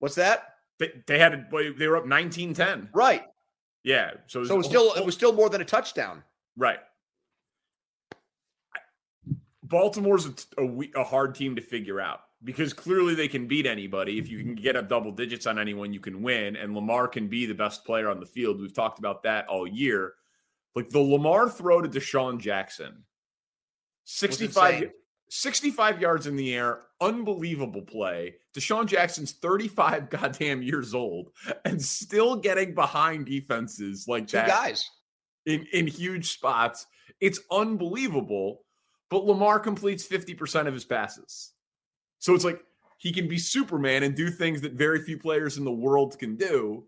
What's 0.00 0.16
that? 0.16 0.54
They, 0.78 0.90
they 1.06 1.18
had 1.18 1.34
a, 1.34 1.72
they 1.78 1.86
were 1.86 1.96
up 1.98 2.06
19 2.06 2.54
10. 2.54 2.88
Right. 2.94 3.22
Yeah. 3.84 4.12
So 4.26 4.38
it 4.38 4.40
was, 4.40 4.48
So 4.48 4.54
it 4.54 4.58
was 4.58 4.66
still 4.66 4.94
it 4.94 5.04
was 5.04 5.14
still 5.14 5.32
more 5.32 5.48
than 5.50 5.60
a 5.60 5.64
touchdown. 5.64 6.22
right. 6.56 6.80
Baltimore's 9.62 10.26
a, 10.26 10.62
a, 10.62 10.80
a 11.00 11.04
hard 11.04 11.34
team 11.34 11.54
to 11.54 11.62
figure 11.62 12.00
out 12.00 12.20
because 12.42 12.72
clearly 12.72 13.14
they 13.14 13.28
can 13.28 13.46
beat 13.46 13.66
anybody. 13.66 14.18
If 14.18 14.28
you 14.28 14.38
can 14.42 14.54
get 14.56 14.74
up 14.74 14.88
double 14.88 15.12
digits 15.12 15.46
on 15.46 15.58
anyone, 15.60 15.92
you 15.92 16.00
can 16.00 16.22
win. 16.22 16.56
And 16.56 16.74
Lamar 16.74 17.06
can 17.06 17.28
be 17.28 17.46
the 17.46 17.54
best 17.54 17.84
player 17.84 18.08
on 18.10 18.18
the 18.18 18.26
field. 18.26 18.60
We've 18.60 18.74
talked 18.74 18.98
about 18.98 19.22
that 19.24 19.46
all 19.46 19.66
year. 19.68 20.14
Like 20.74 20.88
the 20.90 20.98
Lamar 20.98 21.48
throw 21.48 21.80
to 21.82 21.88
DeSean 21.88 22.40
Jackson, 22.40 23.04
65, 24.04 24.90
65 25.28 26.00
yards 26.00 26.26
in 26.26 26.36
the 26.36 26.54
air, 26.54 26.80
unbelievable 27.00 27.82
play. 27.82 28.34
DeSean 28.54 28.86
Jackson's 28.86 29.32
35 29.32 30.10
goddamn 30.10 30.62
years 30.62 30.94
old 30.94 31.30
and 31.64 31.80
still 31.80 32.36
getting 32.36 32.74
behind 32.74 33.26
defenses 33.26 34.06
like 34.08 34.26
Two 34.26 34.38
that 34.38 34.48
guys. 34.48 34.90
in, 35.46 35.66
in 35.72 35.86
huge 35.86 36.32
spots. 36.32 36.86
It's 37.20 37.40
unbelievable. 37.50 38.62
But 39.08 39.24
Lamar 39.24 39.58
completes 39.58 40.06
50% 40.06 40.66
of 40.66 40.74
his 40.74 40.84
passes. 40.84 41.52
So 42.20 42.34
it's 42.34 42.44
like 42.44 42.60
he 42.98 43.12
can 43.12 43.28
be 43.28 43.38
Superman 43.38 44.02
and 44.02 44.14
do 44.14 44.30
things 44.30 44.60
that 44.60 44.72
very 44.74 45.02
few 45.02 45.18
players 45.18 45.58
in 45.58 45.64
the 45.64 45.72
world 45.72 46.18
can 46.18 46.36
do. 46.36 46.84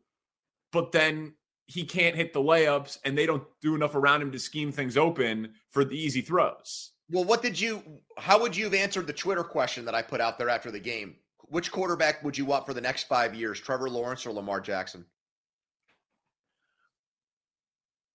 But 0.72 0.92
then 0.92 1.34
he 1.66 1.84
can't 1.84 2.14
hit 2.14 2.32
the 2.32 2.40
layups 2.40 2.98
and 3.04 3.16
they 3.16 3.26
don't 3.26 3.44
do 3.60 3.74
enough 3.74 3.94
around 3.94 4.22
him 4.22 4.30
to 4.32 4.38
scheme 4.38 4.70
things 4.72 4.96
open 4.96 5.54
for 5.70 5.84
the 5.84 5.96
easy 5.96 6.20
throws. 6.20 6.92
Well, 7.12 7.24
what 7.24 7.42
did 7.42 7.60
you 7.60 7.82
how 8.16 8.40
would 8.40 8.56
you 8.56 8.64
have 8.64 8.74
answered 8.74 9.06
the 9.06 9.12
Twitter 9.12 9.44
question 9.44 9.84
that 9.84 9.94
I 9.94 10.00
put 10.00 10.20
out 10.20 10.38
there 10.38 10.48
after 10.48 10.70
the 10.70 10.80
game? 10.80 11.16
Which 11.48 11.70
quarterback 11.70 12.24
would 12.24 12.38
you 12.38 12.46
want 12.46 12.64
for 12.64 12.72
the 12.72 12.80
next 12.80 13.04
five 13.04 13.34
years, 13.34 13.60
Trevor 13.60 13.90
Lawrence 13.90 14.24
or 14.24 14.32
Lamar 14.32 14.60
Jackson? 14.60 15.04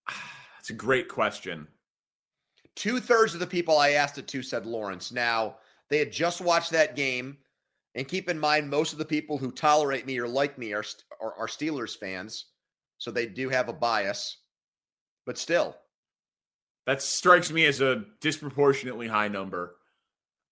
That's 0.57 0.71
a 0.71 0.73
great 0.73 1.07
question. 1.07 1.67
Two 2.75 2.99
thirds 2.99 3.35
of 3.35 3.39
the 3.39 3.45
people 3.45 3.77
I 3.77 3.91
asked 3.91 4.17
it 4.17 4.27
to 4.29 4.41
said 4.41 4.65
Lawrence. 4.65 5.11
Now, 5.11 5.57
they 5.89 5.99
had 5.99 6.11
just 6.11 6.41
watched 6.41 6.71
that 6.71 6.95
game. 6.95 7.37
And 7.95 8.07
keep 8.07 8.29
in 8.29 8.37
mind, 8.37 8.69
most 8.69 8.93
of 8.93 8.99
the 8.99 9.05
people 9.05 9.39
who 9.39 9.51
tolerate 9.51 10.05
me 10.05 10.19
or 10.19 10.27
like 10.27 10.59
me 10.59 10.73
are, 10.73 10.83
are, 11.19 11.33
are 11.33 11.47
Steelers 11.47 11.97
fans. 11.97 12.45
So 12.99 13.09
they 13.09 13.25
do 13.25 13.49
have 13.49 13.69
a 13.69 13.73
bias. 13.73 14.37
But 15.25 15.39
still, 15.39 15.75
That 16.87 17.01
strikes 17.01 17.51
me 17.51 17.65
as 17.65 17.81
a 17.81 18.05
disproportionately 18.21 19.07
high 19.07 19.27
number 19.27 19.75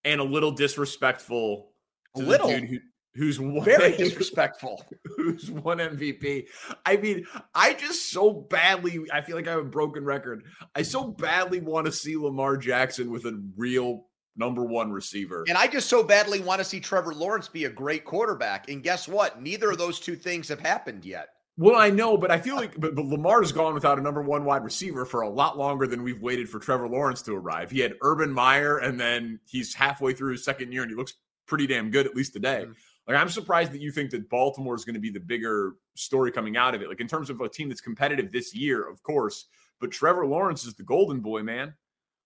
and 0.03 0.19
a 0.19 0.23
little 0.23 0.51
disrespectful 0.51 1.71
A 2.15 2.19
little? 2.19 2.51
who, 2.51 2.77
who's 3.13 3.39
won, 3.39 3.63
very 3.63 3.95
disrespectful. 3.97 4.85
who's 5.15 5.49
won 5.49 5.77
MVP. 5.77 6.47
I 6.85 6.97
mean, 6.97 7.25
I 7.55 7.73
just 7.73 8.11
so 8.11 8.33
badly, 8.33 8.99
I 9.13 9.21
feel 9.21 9.37
like 9.37 9.47
I 9.47 9.51
have 9.51 9.61
a 9.61 9.63
broken 9.63 10.03
record. 10.03 10.43
I 10.75 10.81
so 10.81 11.07
badly 11.07 11.61
want 11.61 11.85
to 11.85 11.91
see 11.91 12.17
Lamar 12.17 12.57
Jackson 12.57 13.09
with 13.11 13.25
a 13.25 13.41
real 13.55 14.07
number 14.35 14.65
one 14.65 14.91
receiver. 14.91 15.45
And 15.47 15.57
I 15.57 15.67
just 15.67 15.87
so 15.87 16.03
badly 16.03 16.41
want 16.41 16.59
to 16.59 16.65
see 16.65 16.81
Trevor 16.81 17.13
Lawrence 17.13 17.47
be 17.47 17.63
a 17.63 17.69
great 17.69 18.03
quarterback. 18.03 18.69
And 18.69 18.83
guess 18.83 19.07
what? 19.07 19.41
Neither 19.41 19.71
of 19.71 19.77
those 19.77 20.01
two 20.01 20.17
things 20.17 20.49
have 20.49 20.59
happened 20.59 21.05
yet. 21.05 21.29
Well, 21.57 21.77
I 21.77 21.89
know, 21.89 22.17
but 22.17 22.31
I 22.31 22.39
feel 22.39 22.57
like 22.57 22.77
but, 22.77 22.95
but 22.95 23.05
Lamar's 23.05 23.53
gone 23.53 23.73
without 23.73 23.97
a 23.97 24.01
number 24.01 24.21
one 24.21 24.43
wide 24.43 24.63
receiver 24.63 25.05
for 25.05 25.21
a 25.21 25.29
lot 25.29 25.57
longer 25.57 25.87
than 25.87 26.03
we've 26.03 26.21
waited 26.21 26.49
for 26.49 26.59
Trevor 26.59 26.89
Lawrence 26.89 27.21
to 27.23 27.33
arrive. 27.33 27.71
He 27.71 27.79
had 27.79 27.93
Urban 28.01 28.31
Meyer, 28.31 28.77
and 28.77 28.99
then 28.99 29.39
he's 29.45 29.73
halfway 29.73 30.13
through 30.13 30.33
his 30.33 30.43
second 30.43 30.73
year, 30.73 30.81
and 30.81 30.91
he 30.91 30.97
looks 30.97 31.13
pretty 31.47 31.65
damn 31.65 31.91
good, 31.91 32.05
at 32.05 32.15
least 32.15 32.33
today. 32.33 32.63
Mm-hmm. 32.63 32.73
Like, 33.07 33.17
I'm 33.17 33.29
surprised 33.29 33.71
that 33.71 33.81
you 33.81 33.91
think 33.91 34.11
that 34.11 34.29
Baltimore 34.29 34.75
is 34.75 34.83
going 34.83 34.95
to 34.95 34.99
be 34.99 35.11
the 35.11 35.19
bigger 35.19 35.75
story 35.93 36.31
coming 36.31 36.57
out 36.57 36.75
of 36.75 36.81
it. 36.81 36.89
Like, 36.89 36.99
in 36.99 37.07
terms 37.07 37.29
of 37.29 37.39
a 37.39 37.47
team 37.47 37.69
that's 37.69 37.81
competitive 37.81 38.31
this 38.31 38.53
year, 38.53 38.89
of 38.89 39.01
course, 39.03 39.45
but 39.79 39.91
Trevor 39.91 40.25
Lawrence 40.25 40.65
is 40.65 40.73
the 40.73 40.83
golden 40.83 41.21
boy, 41.21 41.43
man. 41.43 41.75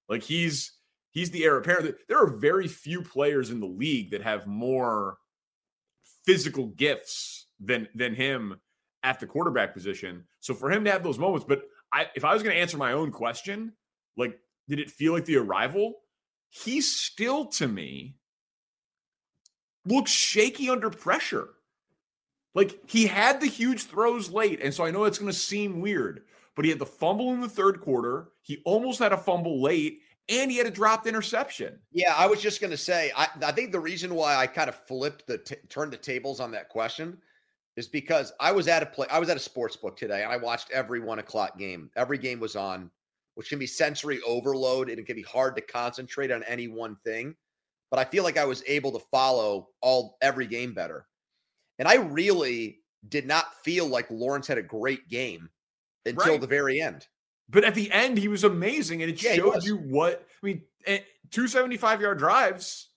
Like, 0.07 0.23
he's 0.23 0.71
he's 1.11 1.29
the 1.29 1.43
heir 1.43 1.57
apparent. 1.57 1.95
There 2.07 2.19
are 2.19 2.27
very 2.27 2.67
few 2.67 3.03
players 3.03 3.51
in 3.51 3.59
the 3.59 3.67
league 3.67 4.11
that 4.11 4.23
have 4.23 4.47
more 4.47 5.17
physical 6.25 6.67
gifts 6.67 7.45
than 7.59 7.89
than 7.93 8.15
him 8.15 8.59
at 9.03 9.19
the 9.19 9.27
quarterback 9.27 9.73
position. 9.73 10.25
So 10.39 10.53
for 10.53 10.71
him 10.71 10.83
to 10.85 10.91
have 10.91 11.03
those 11.03 11.19
moments, 11.19 11.45
but 11.47 11.63
I, 11.91 12.07
if 12.15 12.25
I 12.25 12.33
was 12.33 12.43
going 12.43 12.55
to 12.55 12.61
answer 12.61 12.77
my 12.77 12.93
own 12.93 13.11
question, 13.11 13.73
like, 14.17 14.37
did 14.67 14.79
it 14.79 14.91
feel 14.91 15.13
like 15.13 15.25
the 15.25 15.37
arrival? 15.37 15.95
He 16.49 16.81
still, 16.81 17.45
to 17.45 17.67
me, 17.67 18.15
looks 19.85 20.11
shaky 20.11 20.69
under 20.69 20.89
pressure. 20.89 21.49
Like 22.55 22.79
he 22.87 23.07
had 23.07 23.41
the 23.41 23.47
huge 23.47 23.83
throws 23.83 24.31
late. 24.31 24.59
And 24.61 24.73
so 24.73 24.85
I 24.85 24.91
know 24.91 25.05
it's 25.05 25.19
going 25.19 25.31
to 25.31 25.37
seem 25.37 25.81
weird, 25.81 26.21
but 26.55 26.65
he 26.65 26.69
had 26.69 26.79
the 26.79 26.85
fumble 26.85 27.33
in 27.33 27.41
the 27.41 27.49
third 27.49 27.81
quarter. 27.81 28.29
He 28.41 28.61
almost 28.65 28.99
had 28.99 29.13
a 29.13 29.17
fumble 29.17 29.61
late 29.61 29.99
and 30.27 30.51
he 30.51 30.57
had 30.57 30.67
a 30.67 30.71
dropped 30.71 31.07
interception. 31.07 31.79
Yeah, 31.91 32.13
I 32.15 32.27
was 32.27 32.41
just 32.41 32.61
going 32.61 32.71
to 32.71 32.77
say, 32.77 33.11
I, 33.15 33.27
I 33.43 33.51
think 33.51 33.71
the 33.71 33.79
reason 33.79 34.13
why 34.13 34.35
I 34.35 34.47
kind 34.47 34.69
of 34.69 34.75
flipped 34.75 35.27
the, 35.27 35.37
t- 35.37 35.55
turned 35.69 35.93
the 35.93 35.97
tables 35.97 36.39
on 36.39 36.51
that 36.51 36.69
question 36.69 37.17
is 37.79 37.87
because 37.87 38.31
I 38.39 38.51
was 38.51 38.67
at 38.67 38.83
a 38.83 38.85
play, 38.85 39.07
I 39.09 39.19
was 39.19 39.29
at 39.29 39.37
a 39.37 39.39
sports 39.39 39.75
book 39.75 39.97
today 39.97 40.23
and 40.23 40.31
I 40.31 40.37
watched 40.37 40.69
every 40.71 40.99
one 40.99 41.19
o'clock 41.19 41.57
game. 41.57 41.89
Every 41.95 42.17
game 42.17 42.39
was 42.39 42.55
on, 42.55 42.91
which 43.35 43.49
can 43.49 43.57
be 43.59 43.67
sensory 43.67 44.21
overload 44.27 44.89
and 44.89 44.99
it 44.99 45.05
can 45.05 45.15
be 45.15 45.23
hard 45.23 45.55
to 45.55 45.61
concentrate 45.61 46.31
on 46.31 46.43
any 46.43 46.67
one 46.67 46.97
thing. 47.05 47.35
But 47.89 47.99
I 47.99 48.05
feel 48.05 48.23
like 48.23 48.37
I 48.37 48.45
was 48.45 48.63
able 48.67 48.91
to 48.91 49.05
follow 49.11 49.69
all 49.81 50.17
every 50.21 50.45
game 50.45 50.73
better. 50.73 51.07
And 51.79 51.87
I 51.87 51.95
really 51.95 52.81
did 53.07 53.25
not 53.25 53.55
feel 53.63 53.87
like 53.87 54.11
Lawrence 54.11 54.45
had 54.45 54.57
a 54.57 54.63
great 54.63 55.07
game 55.07 55.49
until 56.05 56.33
Right. 56.33 56.41
the 56.41 56.47
very 56.47 56.81
end. 56.81 57.07
But 57.49 57.63
at 57.63 57.73
the 57.73 57.91
end, 57.91 58.17
he 58.19 58.27
was 58.27 58.43
amazing, 58.43 59.01
and 59.01 59.09
it 59.11 59.23
Yeah, 59.23 59.35
showed 59.35 59.63
you 59.63 59.77
what 59.77 60.27
I 60.43 60.45
mean. 60.45 60.63
eh, 60.85 60.99
Two 61.31 61.47
seventy-five 61.47 61.99
yard 62.01 62.19
drives, 62.19 62.89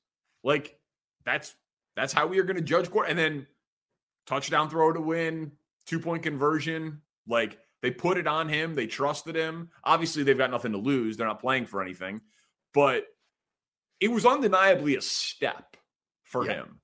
like 0.44 0.78
that's 1.24 1.54
that's 1.96 2.12
how 2.12 2.26
we 2.26 2.38
are 2.38 2.42
going 2.42 2.56
to 2.56 2.62
judge 2.62 2.90
court. 2.90 3.08
And 3.08 3.18
then 3.18 3.46
touchdown 4.26 4.68
throw 4.70 4.92
to 4.92 5.00
win, 5.00 5.52
two 5.86 5.98
point 6.00 6.22
conversion. 6.22 7.00
Like 7.26 7.58
they 7.82 7.90
put 7.90 8.18
it 8.18 8.26
on 8.26 8.48
him, 8.48 8.74
they 8.74 8.86
trusted 8.86 9.34
him. 9.36 9.70
Obviously, 9.84 10.22
they've 10.22 10.38
got 10.38 10.50
nothing 10.50 10.72
to 10.72 10.78
lose; 10.78 11.16
they're 11.16 11.26
not 11.26 11.40
playing 11.40 11.66
for 11.66 11.82
anything. 11.82 12.20
But 12.74 13.04
it 14.00 14.08
was 14.10 14.26
undeniably 14.26 14.96
a 14.96 15.02
step 15.02 15.76
for 16.24 16.44
Yeah. 16.46 16.54
him. 16.54 16.80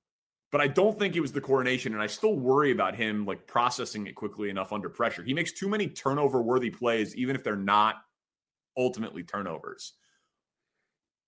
But 0.50 0.60
I 0.62 0.68
don't 0.68 0.98
think 0.98 1.14
it 1.14 1.20
was 1.20 1.32
the 1.32 1.40
coronation, 1.42 1.92
and 1.92 2.00
I 2.02 2.06
still 2.06 2.34
worry 2.34 2.70
about 2.70 2.94
him 2.94 3.26
like 3.26 3.46
processing 3.46 4.06
it 4.06 4.14
quickly 4.14 4.48
enough 4.48 4.72
under 4.72 4.88
pressure. 4.88 5.22
He 5.22 5.34
makes 5.34 5.52
too 5.52 5.68
many 5.68 5.88
turnover 5.88 6.40
worthy 6.40 6.70
plays, 6.70 7.14
even 7.16 7.36
if 7.36 7.44
they're 7.44 7.56
not 7.56 7.96
ultimately 8.76 9.24
turnovers. 9.24 9.94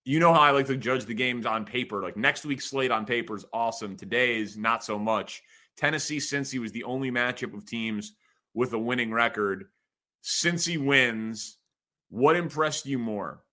You 0.05 0.21
know 0.21 0.33
how 0.33 0.40
I 0.40 0.52
like 0.52 0.67
to 0.67 0.76
judge 0.76 1.05
the 1.05 1.14
games 1.14 1.45
on 1.45 1.67
paper. 1.67 2.02
Like 2.02 2.17
next 2.17 2.47
week's 2.47 2.64
slate 2.64 2.90
on 2.90 3.05
paper 3.05 3.37
is 3.37 3.45
awesome. 3.52 3.97
Today's 3.97 4.57
not 4.57 4.83
so 4.83 4.99
much. 4.99 5.43
Tennessee, 5.81 6.19
Cincy 6.19 6.59
was 6.59 6.73
the 6.73 6.85
only 6.85 7.11
matchup 7.11 7.55
of 7.55 7.65
teams 7.65 8.13
with 8.53 8.75
a 8.75 8.79
winning 8.79 9.13
record. 9.13 9.65
Cincy 10.23 10.77
wins. 10.77 11.57
What 12.11 12.37
impressed 12.37 12.85
you 12.85 12.99
more? 12.99 13.45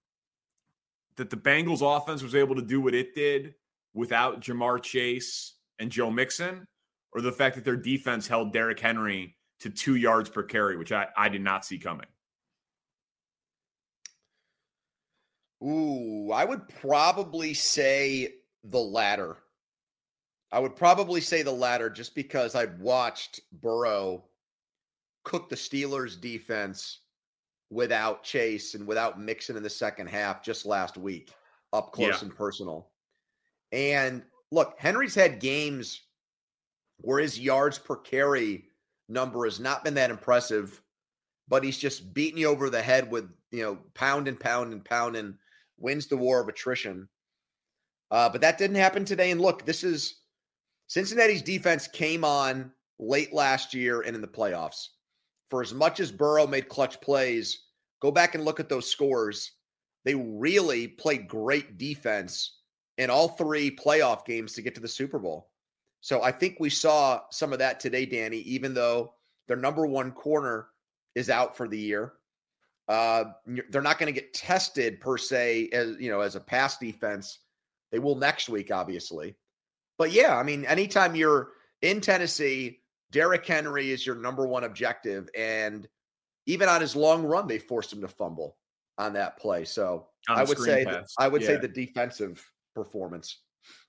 That 1.16 1.30
the 1.30 1.38
Bengals 1.38 1.82
offense 1.82 2.22
was 2.22 2.36
able 2.36 2.56
to 2.56 2.62
do 2.62 2.82
what 2.82 2.94
it 2.94 3.16
did 3.16 3.56
without 3.94 4.42
Ja'Marr 4.42 4.84
Chase 4.84 5.56
and 5.80 5.90
Joe 5.90 6.12
Mixon, 6.12 6.68
or 7.14 7.22
the 7.22 7.32
fact 7.32 7.56
that 7.56 7.64
their 7.64 7.78
defense 7.78 8.28
held 8.28 8.52
Derrick 8.52 8.80
Henry 8.80 9.38
to 9.62 9.70
two 9.70 9.96
yards 9.96 10.30
per 10.30 10.44
carry, 10.44 10.76
which 10.76 10.92
I, 10.92 11.08
I 11.16 11.30
did 11.30 11.42
not 11.42 11.64
see 11.64 11.78
coming. 11.78 12.08
Ooh, 15.64 16.32
I 16.32 16.44
would 16.44 16.68
probably 16.82 17.54
say 17.54 18.34
the 18.66 18.80
latter. 18.80 19.38
I 20.52 20.60
would 20.60 20.76
probably 20.76 21.22
say 21.22 21.42
the 21.42 21.52
latter 21.52 21.90
just 21.90 22.16
because 22.16 22.56
I've 22.56 22.80
watched 22.80 23.42
Burrow 23.62 24.24
cook 25.24 25.50
the 25.50 25.56
Steelers 25.56 26.20
defense 26.20 27.02
without 27.70 28.24
Chase 28.24 28.74
and 28.74 28.88
without 28.88 29.20
Mixon 29.20 29.58
in 29.58 29.64
the 29.64 29.70
second 29.70 30.08
half 30.08 30.42
just 30.42 30.66
last 30.66 30.98
week, 30.98 31.34
up 31.74 31.92
close 31.92 32.22
Yeah. 32.22 32.28
and 32.28 32.36
personal. 32.36 32.92
And 33.74 34.24
look, 34.52 34.76
Henry's 34.80 35.16
had 35.16 35.40
games 35.42 36.02
where 37.00 37.20
his 37.20 37.38
yards 37.38 37.78
per 37.78 37.98
carry 37.98 38.70
number 39.10 39.44
has 39.44 39.60
not 39.60 39.84
been 39.84 39.96
that 39.96 40.10
impressive, 40.12 40.82
but 41.50 41.64
he's 41.64 41.78
just 41.78 42.14
beating 42.14 42.40
you 42.40 42.48
over 42.48 42.70
the 42.70 42.82
head 42.82 43.12
with, 43.12 43.30
you 43.52 43.64
know, 43.64 43.78
pound 43.94 44.30
and 44.30 44.40
pound 44.40 44.72
and 44.72 44.84
pound 44.86 45.18
and 45.18 45.38
wins 45.78 46.08
the 46.08 46.16
war 46.18 46.40
of 46.40 46.48
attrition. 46.48 47.10
Uh, 48.12 48.30
but 48.30 48.40
that 48.40 48.58
didn't 48.58 48.78
happen 48.78 49.04
today. 49.04 49.32
And 49.32 49.42
look, 49.42 49.66
this 49.66 49.84
is 49.84 50.22
Cincinnati's 50.88 51.42
defense 51.42 51.88
came 51.88 52.24
on 52.24 52.72
late 53.00 53.34
last 53.34 53.74
year 53.74 54.02
and 54.02 54.16
in 54.16 54.22
the 54.22 54.28
playoffs. 54.28 54.88
For 55.50 55.62
as 55.62 55.74
much 55.74 56.00
as 56.00 56.12
Burrow 56.12 56.48
made 56.48 56.70
clutch 56.70 57.00
plays, 57.02 57.66
go 58.02 58.12
back 58.12 58.36
and 58.36 58.44
look 58.44 58.60
at 58.60 58.70
those 58.70 58.90
scores. 58.90 59.52
They 60.04 60.16
really 60.16 60.88
played 60.88 61.28
great 61.28 61.78
defense 61.78 62.60
in 62.98 63.10
all 63.10 63.30
three 63.30 63.76
playoff 63.76 64.26
games 64.26 64.54
to 64.54 64.62
get 64.62 64.76
to 64.76 64.82
the 64.82 64.88
Super 64.88 65.20
Bowl. 65.20 65.50
So 66.02 66.24
I 66.24 66.32
think 66.32 66.58
we 66.60 66.70
saw 66.70 67.22
some 67.32 67.54
of 67.54 67.60
that 67.60 67.80
today, 67.80 68.06
Danny, 68.06 68.38
even 68.40 68.74
though 68.74 69.14
their 69.48 69.58
number 69.58 69.86
one 69.86 70.12
corner 70.12 70.68
is 71.16 71.30
out 71.30 71.56
for 71.56 71.68
the 71.68 71.78
year. 71.78 72.14
Uh, 72.88 73.26
they're 73.70 73.82
not 73.82 74.00
going 74.00 74.14
to 74.14 74.18
get 74.20 74.34
tested 74.34 75.02
per 75.02 75.18
se 75.18 75.70
as 75.74 75.98
you 76.00 76.10
know 76.10 76.22
as 76.22 76.36
a 76.36 76.40
pass 76.40 76.78
defense. 76.78 77.40
They 77.92 78.00
will 78.00 78.16
next 78.16 78.48
week, 78.48 78.72
obviously. 78.72 79.36
But 79.98 80.12
yeah, 80.12 80.38
I 80.38 80.44
mean, 80.44 80.66
anytime 80.66 81.16
you're 81.16 81.50
in 81.82 82.02
Tennessee, 82.02 82.82
Derrick 83.12 83.46
Henry 83.46 83.92
is 83.92 84.06
your 84.06 84.16
number 84.16 84.46
one 84.48 84.64
objective, 84.64 85.30
and 85.36 85.88
even 86.46 86.70
on 86.70 86.82
his 86.82 86.96
long 86.96 87.24
run, 87.24 87.48
they 87.48 87.60
forced 87.60 87.92
him 87.92 88.02
to 88.02 88.08
fumble 88.08 88.58
on 88.98 89.14
that 89.14 89.38
play. 89.38 89.66
So 89.66 90.08
I 90.30 90.44
would 90.44 90.58
say. 90.58 90.86
I 91.18 91.28
would 91.28 91.44
say 91.44 91.58
the 91.58 91.68
defensive 91.68 92.44
performance. 92.76 93.40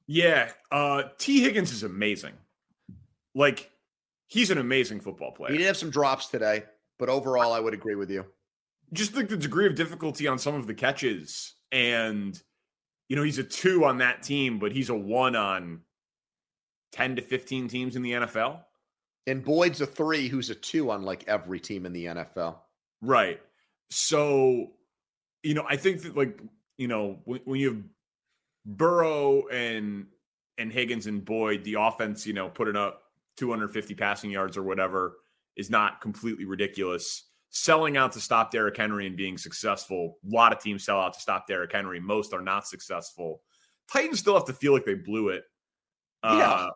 Yeah, 0.07 0.51
uh, 0.73 1.05
Tee 1.19 1.43
Higgins 1.43 1.73
is 1.73 1.83
amazing. 1.83 2.33
Like 3.35 3.71
he's 4.27 4.51
an 4.51 4.59
amazing 4.59 5.01
football 5.01 5.33
player. 5.33 5.53
He 5.53 5.59
did 5.59 5.67
have 5.67 5.77
some 5.77 5.91
drops 5.91 6.29
today, 6.29 6.65
but 6.99 7.09
overall, 7.09 7.53
I 7.53 7.61
would 7.61 7.75
agree 7.75 7.95
with 7.95 8.11
you. 8.11 8.25
Just 8.93 9.15
like 9.15 9.29
the 9.29 9.37
degree 9.37 9.67
of 9.67 9.75
difficulty 9.75 10.27
on 10.27 10.39
some 10.39 10.55
of 10.55 10.67
the 10.67 10.73
catches, 10.73 11.55
and 11.71 12.41
you 13.09 13.17
know 13.17 13.23
he's 13.23 13.39
a 13.39 13.45
two 13.45 13.85
on 13.85 13.99
that 13.99 14.23
team, 14.23 14.59
but 14.59 14.73
he's 14.73 14.89
a 14.89 14.95
one 14.95 15.37
on 15.37 15.83
ten 16.93 17.17
to 17.17 17.23
fifteen 17.23 17.69
teams 17.69 17.97
in 17.97 18.03
the 18.03 18.13
NFL. 18.13 18.61
And 19.27 19.45
Boyd's 19.45 19.81
a 19.83 19.87
three, 19.87 20.29
who's 20.29 20.49
a 20.49 20.55
two 20.55 20.91
on 20.91 21.03
like 21.03 21.25
every 21.29 21.61
team 21.61 21.85
in 21.85 21.93
the 21.93 22.07
NFL. 22.07 22.57
Right. 23.03 23.41
So, 23.91 24.69
you 25.43 25.55
know, 25.55 25.65
I 25.69 25.77
think 25.77 26.03
that 26.03 26.17
like, 26.17 26.41
you 26.79 26.89
know, 26.89 27.19
when, 27.25 27.41
when 27.45 27.61
you 27.61 27.69
have 27.69 27.83
Burrow 28.65 29.47
and 29.49 30.07
and 30.57 30.73
Higgins 30.73 31.07
and 31.07 31.25
Boyd, 31.25 31.65
the 31.65 31.75
offense, 31.75 32.27
you 32.27 32.33
know, 32.33 32.49
putting 32.49 32.77
up 32.77 33.03
250 33.37 33.95
passing 33.95 34.31
yards 34.31 34.57
or 34.57 34.63
whatever 34.63 35.17
is 35.57 35.71
not 35.71 36.01
completely 36.01 36.45
ridiculous. 36.45 37.25
Selling 37.51 37.97
out 37.97 38.13
to 38.13 38.21
stop 38.21 38.51
Derrick 38.51 38.77
Henry 38.77 39.07
and 39.07 39.17
being 39.17 39.39
successful. 39.39 40.19
A 40.27 40.35
lot 40.35 40.53
of 40.53 40.61
teams 40.61 40.85
sell 40.85 41.01
out 41.01 41.15
to 41.15 41.21
stop 41.21 41.47
Derrick 41.47 41.73
Henry. 41.73 41.99
Most 41.99 42.35
are 42.35 42.43
not 42.43 42.67
successful. 42.67 43.43
Titans 43.91 44.19
still 44.19 44.35
have 44.35 44.45
to 44.47 44.53
feel 44.53 44.75
like 44.75 44.85
they 44.85 44.95
blew 44.95 45.29
it. 45.29 45.45
Yeah. 46.25 46.31
Uh, 46.31 46.71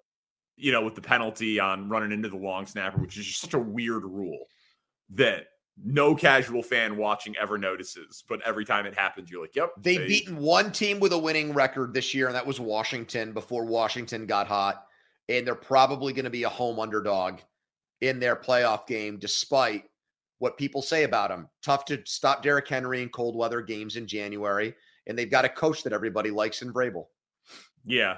you 0.57 0.71
know, 0.71 0.85
with 0.85 0.95
the 0.95 1.01
penalty 1.01 1.59
on 1.59 1.89
running 1.89 2.13
into 2.13 2.29
the 2.29 2.37
long 2.37 2.67
snapper, 2.67 2.99
which 2.99 3.17
is 3.17 3.27
just 3.27 3.41
such 3.41 3.55
a 3.55 3.59
weird 3.59 4.05
rule 4.05 4.47
that 5.11 5.47
no 5.83 6.15
casual 6.15 6.63
fan 6.63 6.97
watching 6.97 7.35
ever 7.37 7.59
notices. 7.59 8.23
But 8.29 8.41
every 8.45 8.65
time 8.65 8.87
it 8.87 8.95
happens, 8.95 9.31
you're 9.31 9.41
like, 9.41 9.57
yep. 9.57 9.73
They've 9.81 10.01
they- 10.01 10.07
beaten 10.07 10.37
one 10.37 10.71
team 10.73 11.01
with 11.01 11.13
a 11.13 11.19
winning 11.19 11.53
record 11.53 11.95
this 11.95 12.15
year, 12.15 12.27
and 12.27 12.37
that 12.37 12.47
was 12.47 12.61
Washington 12.61 13.33
before 13.33 13.65
Washington 13.65 14.27
got 14.27 14.47
hot. 14.47 14.85
And 15.29 15.47
they're 15.47 15.55
probably 15.55 16.13
going 16.13 16.25
to 16.25 16.31
be 16.31 16.43
a 16.43 16.49
home 16.49 16.79
underdog 16.79 17.41
in 18.01 18.19
their 18.19 18.37
playoff 18.37 18.87
game, 18.87 19.19
despite 19.19 19.85
what 20.41 20.59
people 20.59 20.83
say 20.83 21.05
about 21.05 21.31
them. 21.31 21.49
Tough 21.63 21.85
to 21.87 22.03
stop 22.05 22.43
Derrick 22.43 22.69
Henry 22.69 23.01
in 23.01 23.09
cold 23.09 23.37
weather 23.37 23.63
games 23.63 23.97
in 23.97 24.07
January. 24.07 24.75
And 25.07 25.17
they've 25.17 25.31
got 25.31 25.45
a 25.45 25.49
coach 25.49 25.85
that 25.85 25.93
everybody 25.93 26.31
likes 26.31 26.63
in 26.63 26.73
Vrabel. 26.73 27.07
Yeah. 27.85 28.17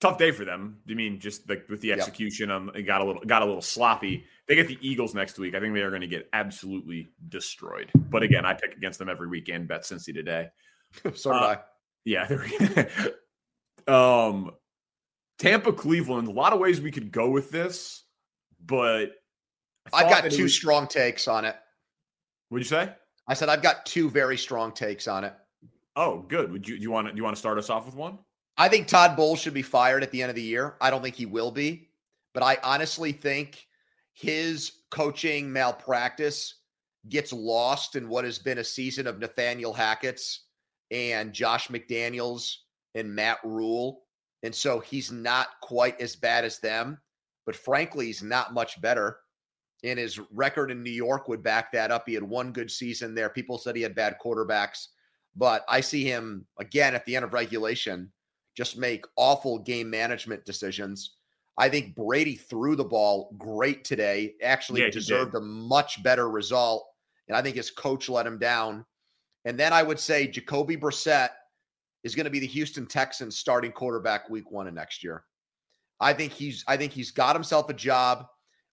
Tough 0.00 0.16
day 0.16 0.30
for 0.30 0.44
them. 0.44 0.78
I 0.88 0.94
mean, 0.94 1.18
just 1.18 1.48
like 1.48 1.68
with 1.68 1.80
the 1.80 1.92
execution, 1.92 2.50
um, 2.52 2.70
it 2.74 2.82
got 2.82 3.00
a 3.00 3.04
little 3.04 3.22
got 3.22 3.42
a 3.42 3.44
little 3.44 3.60
sloppy. 3.62 4.24
They 4.46 4.54
get 4.54 4.68
the 4.68 4.78
Eagles 4.80 5.12
next 5.14 5.38
week. 5.38 5.54
I 5.56 5.60
think 5.60 5.74
they 5.74 5.80
are 5.80 5.90
going 5.90 6.02
to 6.02 6.06
get 6.06 6.28
absolutely 6.32 7.10
destroyed. 7.28 7.90
But 7.94 8.22
again, 8.22 8.46
I 8.46 8.54
pick 8.54 8.74
against 8.76 8.98
them 9.00 9.08
every 9.08 9.26
weekend. 9.26 9.66
Bet 9.66 9.82
Cincy 9.82 10.14
today. 10.14 10.50
so 11.14 11.32
did 11.32 11.42
Uh, 11.42 11.56
I. 11.56 11.58
Yeah. 12.04 12.84
um, 13.88 14.52
Tampa, 15.38 15.72
Cleveland. 15.72 16.28
A 16.28 16.32
lot 16.32 16.52
of 16.52 16.60
ways 16.60 16.80
we 16.80 16.90
could 16.90 17.10
go 17.10 17.30
with 17.30 17.50
this, 17.50 18.04
but 18.64 19.12
I 19.92 20.04
I've 20.04 20.10
got 20.10 20.30
two 20.30 20.44
was- 20.44 20.54
strong 20.54 20.86
takes 20.86 21.26
on 21.28 21.44
it. 21.44 21.56
What'd 22.50 22.64
you 22.64 22.68
say? 22.70 22.92
I 23.26 23.34
said 23.34 23.48
I've 23.50 23.62
got 23.62 23.84
two 23.84 24.08
very 24.08 24.38
strong 24.38 24.72
takes 24.72 25.06
on 25.06 25.24
it. 25.24 25.34
Oh, 25.96 26.20
good. 26.20 26.50
Would 26.52 26.66
you 26.68 26.76
do 26.76 26.82
you 26.82 26.90
want 26.90 27.08
to 27.08 27.12
do 27.12 27.16
you 27.18 27.24
want 27.24 27.36
to 27.36 27.40
start 27.40 27.58
us 27.58 27.68
off 27.68 27.84
with 27.84 27.94
one? 27.94 28.18
I 28.60 28.68
think 28.68 28.88
Todd 28.88 29.16
Bowles 29.16 29.38
should 29.38 29.54
be 29.54 29.62
fired 29.62 30.02
at 30.02 30.10
the 30.10 30.20
end 30.20 30.30
of 30.30 30.36
the 30.36 30.42
year. 30.42 30.74
I 30.80 30.90
don't 30.90 31.00
think 31.00 31.14
he 31.14 31.26
will 31.26 31.52
be, 31.52 31.90
but 32.34 32.42
I 32.42 32.58
honestly 32.64 33.12
think 33.12 33.64
his 34.14 34.72
coaching 34.90 35.52
malpractice 35.52 36.56
gets 37.08 37.32
lost 37.32 37.94
in 37.94 38.08
what 38.08 38.24
has 38.24 38.40
been 38.40 38.58
a 38.58 38.64
season 38.64 39.06
of 39.06 39.20
Nathaniel 39.20 39.72
Hackett's 39.72 40.46
and 40.90 41.32
Josh 41.32 41.68
McDaniels 41.68 42.52
and 42.96 43.14
Matt 43.14 43.38
Rhule. 43.44 44.02
And 44.42 44.52
so 44.52 44.80
he's 44.80 45.12
not 45.12 45.48
quite 45.62 46.00
as 46.00 46.16
bad 46.16 46.44
as 46.44 46.58
them, 46.58 46.98
but 47.46 47.54
frankly, 47.54 48.06
he's 48.06 48.24
not 48.24 48.54
much 48.54 48.80
better. 48.80 49.18
And 49.84 50.00
his 50.00 50.18
record 50.32 50.72
in 50.72 50.82
New 50.82 50.90
York 50.90 51.28
would 51.28 51.44
back 51.44 51.70
that 51.72 51.92
up. 51.92 52.04
He 52.08 52.14
had 52.14 52.24
one 52.24 52.50
good 52.50 52.72
season 52.72 53.14
there. 53.14 53.30
People 53.30 53.56
said 53.56 53.76
he 53.76 53.82
had 53.82 53.94
bad 53.94 54.16
quarterbacks, 54.22 54.88
but 55.36 55.64
I 55.68 55.80
see 55.80 56.02
him 56.02 56.44
again 56.58 56.96
at 56.96 57.06
the 57.06 57.14
end 57.14 57.24
of 57.24 57.32
regulation 57.32 58.10
just 58.58 58.76
make 58.76 59.06
awful 59.14 59.60
game 59.60 59.88
management 59.88 60.44
decisions. 60.44 61.12
I 61.58 61.68
think 61.68 61.94
Brady 61.94 62.34
threw 62.34 62.74
the 62.74 62.82
ball 62.84 63.32
great 63.38 63.84
today, 63.84 64.34
actually 64.42 64.80
Yeah, 64.80 64.90
deserved 64.90 65.36
a 65.36 65.40
much 65.40 66.02
better 66.02 66.28
result. 66.28 66.84
And 67.28 67.36
I 67.36 67.42
think 67.42 67.54
his 67.54 67.70
coach 67.70 68.08
let 68.08 68.26
him 68.26 68.36
down. 68.36 68.84
And 69.44 69.56
then 69.56 69.72
I 69.72 69.84
would 69.84 70.00
say 70.00 70.26
Jacoby 70.26 70.76
Brissett 70.76 71.28
is 72.02 72.16
going 72.16 72.24
to 72.24 72.30
be 72.30 72.40
the 72.40 72.48
Houston 72.48 72.84
Texans 72.84 73.38
starting 73.38 73.70
quarterback 73.70 74.28
week 74.28 74.50
one 74.50 74.66
of 74.66 74.74
next 74.74 75.04
year. 75.04 75.22
I 76.00 76.12
think 76.12 76.32
he's 76.32 76.64
I 76.66 76.76
think 76.76 76.92
he's 76.92 77.12
got 77.12 77.36
himself 77.36 77.68
a 77.68 77.74
job. 77.74 78.26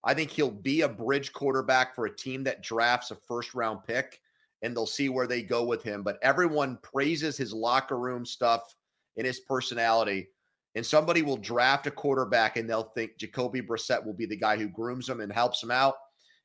I 0.04 0.16
think 0.16 0.32
he'll 0.32 0.50
be 0.50 0.82
a 0.82 0.90
bridge 0.90 1.32
quarterback 1.32 1.94
for 1.94 2.08
a 2.08 2.16
team 2.16 2.44
that 2.46 2.64
drafts 2.64 3.12
a 3.12 3.16
first 3.28 3.54
round 3.54 3.84
pick 3.86 4.20
and 4.64 4.76
they'll 4.76 4.88
see 4.88 5.10
where 5.10 5.28
they 5.28 5.44
go 5.44 5.64
with 5.64 5.84
him. 5.84 6.02
But 6.02 6.18
everyone 6.24 6.80
praises 6.82 7.38
his 7.38 7.54
locker 7.54 8.00
room 8.00 8.26
stuff 8.26 8.76
and 9.18 9.26
his 9.26 9.42
personality. 9.42 10.30
And 10.76 10.86
somebody 10.86 11.22
will 11.22 11.38
draft 11.38 11.88
a 11.88 11.92
quarterback 11.92 12.58
and 12.58 12.70
they'll 12.70 12.92
think 12.96 13.18
Jacoby 13.18 13.62
Brissett 13.62 14.06
will 14.06 14.14
be 14.14 14.26
the 14.26 14.36
guy 14.36 14.58
who 14.58 14.68
grooms 14.68 15.08
him 15.08 15.22
and 15.22 15.32
helps 15.32 15.64
him 15.64 15.72
out. 15.72 15.96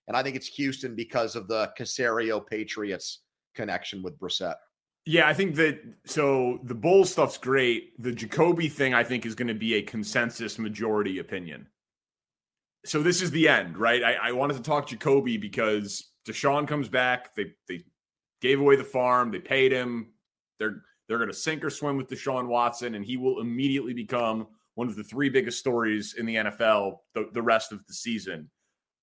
And 0.06 0.16
I 0.16 0.22
think 0.22 0.37
it's 0.37 0.46
Houston 0.48 0.94
because 0.94 1.37
of 1.37 1.48
the 1.48 1.72
Caserio 1.78 2.44
Patriots 2.46 3.20
connection 3.54 4.02
with 4.02 4.18
Brissett. 4.18 4.54
Yeah, 5.06 5.26
I 5.26 5.35
think 5.35 5.56
that 5.56 5.80
so 6.04 6.61
the 6.64 6.74
bull 6.74 7.04
stuff's 7.04 7.38
great. 7.38 8.00
The 8.00 8.12
Jacoby 8.12 8.68
thing, 8.68 8.94
I 8.94 9.02
think, 9.02 9.24
is 9.24 9.35
going 9.35 9.48
to 9.48 9.54
be 9.54 9.74
a 9.74 9.83
consensus 9.83 10.59
majority 10.59 11.18
opinion. 11.18 11.66
So 12.85 13.02
this 13.02 13.22
is 13.22 13.30
the 13.30 13.48
end, 13.48 13.76
right? 13.76 14.02
I, 14.02 14.28
I 14.28 14.33
wanted 14.33 14.56
to 14.56 14.62
talk 14.62 14.88
Jacoby 14.88 15.37
because 15.37 16.11
Deshaun 16.28 16.68
comes 16.68 16.88
back. 16.88 17.35
They 17.35 17.52
they 17.68 17.85
gave 18.40 18.61
away 18.61 18.76
the 18.76 18.85
farm. 18.85 19.30
They 19.30 19.38
paid 19.38 19.72
him. 19.72 20.12
They're 20.59 20.83
they're 21.11 21.18
going 21.18 21.29
to 21.29 21.35
sink 21.35 21.64
or 21.64 21.70
swim 21.70 21.96
with 21.96 22.09
Deshaun 22.09 22.46
Watson, 22.46 22.94
and 22.94 23.05
he 23.05 23.16
will 23.16 23.40
immediately 23.40 23.92
become 23.92 24.46
one 24.77 24.87
of 24.87 24.94
the 24.94 25.03
three 25.03 25.29
biggest 25.29 25.59
stories 25.59 26.14
in 26.16 26.25
the 26.25 26.37
NFL 26.37 26.99
the, 27.14 27.29
the 27.33 27.42
rest 27.42 27.73
of 27.73 27.85
the 27.87 27.92
season. 27.92 28.49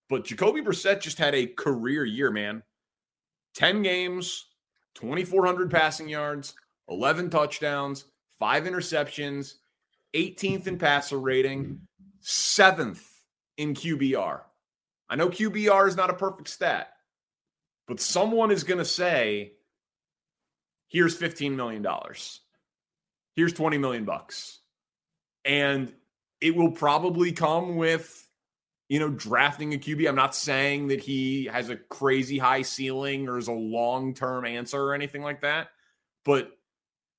But 0.09 0.23
Jacoby 0.23 0.61
Brissett 0.61 1.01
just 1.01 1.17
had 1.17 1.35
a 1.35 1.47
career 1.47 2.05
year, 2.05 2.31
man. 2.31 2.63
10 3.55 3.81
games, 3.81 4.45
2,400 4.95 5.69
passing 5.69 6.07
yards, 6.07 6.53
11 6.87 7.29
touchdowns, 7.29 8.05
five 8.39 8.63
interceptions, 8.63 9.55
18th 10.15 10.65
in 10.67 10.77
passer 10.77 11.19
rating, 11.19 11.81
seventh 12.21 13.05
in 13.57 13.73
QBR. 13.73 14.43
I 15.09 15.15
know 15.17 15.27
QBR 15.27 15.89
is 15.89 15.97
not 15.97 16.09
a 16.09 16.13
perfect 16.13 16.47
stat, 16.47 16.87
but 17.85 17.99
someone 17.99 18.49
is 18.49 18.63
going 18.63 18.77
to 18.77 18.85
say, 18.85 19.56
here's 20.87 21.17
$15 21.17 21.55
million. 21.55 21.85
Here's 23.35 23.53
20 23.53 23.77
million 23.77 24.05
bucks. 24.05 24.59
And 25.45 25.93
it 26.41 26.55
will 26.55 26.71
probably 26.71 27.31
come 27.31 27.75
with 27.75 28.27
you 28.89 28.99
know, 28.99 29.09
drafting 29.09 29.73
a 29.73 29.77
QB. 29.77 30.07
I'm 30.07 30.15
not 30.15 30.35
saying 30.35 30.87
that 30.87 31.01
he 31.01 31.45
has 31.45 31.69
a 31.69 31.75
crazy 31.75 32.37
high 32.37 32.61
ceiling 32.61 33.27
or 33.27 33.37
is 33.37 33.47
a 33.47 33.53
long 33.53 34.13
term 34.13 34.45
answer 34.45 34.81
or 34.81 34.93
anything 34.93 35.21
like 35.21 35.41
that. 35.41 35.69
But 36.23 36.51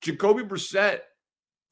Jacoby 0.01 0.43
Brissett, 0.43 1.01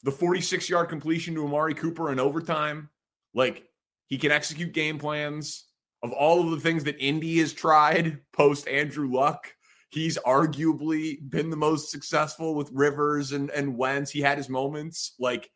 the 0.04 0.12
46 0.12 0.70
yard 0.70 0.90
completion 0.90 1.34
to 1.36 1.46
Amari 1.46 1.74
Cooper 1.74 2.12
in 2.12 2.20
overtime, 2.20 2.90
like 3.34 3.64
he 4.06 4.18
can 4.18 4.32
execute 4.32 4.74
game 4.74 5.00
plans 5.00 5.66
of 6.04 6.12
all 6.12 6.42
of 6.42 6.52
the 6.52 6.60
things 6.60 6.84
that 6.84 7.00
Indy 7.00 7.40
has 7.40 7.54
tried 7.54 8.20
post 8.34 8.68
Andrew 8.68 9.12
Luck. 9.12 9.54
He's 9.90 10.18
arguably 10.20 11.18
been 11.30 11.50
the 11.50 11.56
most 11.56 11.92
successful 11.92 12.56
with 12.56 12.70
Rivers 12.74 13.32
and, 13.32 13.50
and 13.52 13.78
Wentz. 13.78 14.12
He 14.12 14.20
had 14.22 14.38
his 14.38 14.50
moments. 14.50 15.14
Like 15.20 15.50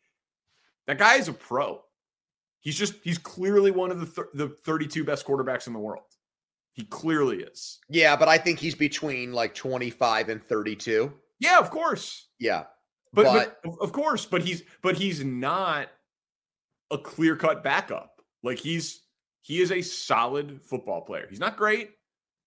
that 0.86 0.98
guy 0.98 1.16
is 1.16 1.28
a 1.28 1.32
pro. 1.32 1.80
He's 2.60 2.76
just 2.78 2.94
he's 3.02 3.18
clearly 3.18 3.70
one 3.70 3.90
of 3.90 4.00
the 4.00 4.06
th- 4.06 4.28
the 4.34 4.48
32 4.64 5.04
best 5.04 5.26
quarterbacks 5.26 5.66
in 5.66 5.72
the 5.72 5.78
world. 5.78 6.04
He 6.74 6.84
clearly 6.84 7.40
is. 7.42 7.78
Yeah, 7.90 8.16
but 8.16 8.28
I 8.28 8.38
think 8.38 8.58
he's 8.58 8.74
between 8.74 9.32
like 9.34 9.54
25 9.54 10.30
and 10.30 10.42
32. 10.42 11.12
Yeah, 11.38 11.58
of 11.58 11.70
course. 11.70 12.28
Yeah. 12.38 12.64
But, 13.12 13.24
But- 13.24 13.58
but 13.62 13.74
of 13.82 13.92
course, 13.92 14.24
but 14.24 14.42
he's 14.42 14.62
but 14.80 14.96
he's 14.96 15.22
not 15.22 15.88
a 16.90 16.96
clear-cut 16.98 17.62
backup. 17.62 18.22
Like 18.42 18.58
he's 18.58 19.02
he 19.42 19.60
is 19.60 19.70
a 19.72 19.82
solid 19.82 20.62
football 20.62 21.02
player. 21.02 21.26
He's 21.28 21.40
not 21.40 21.56
great, 21.56 21.90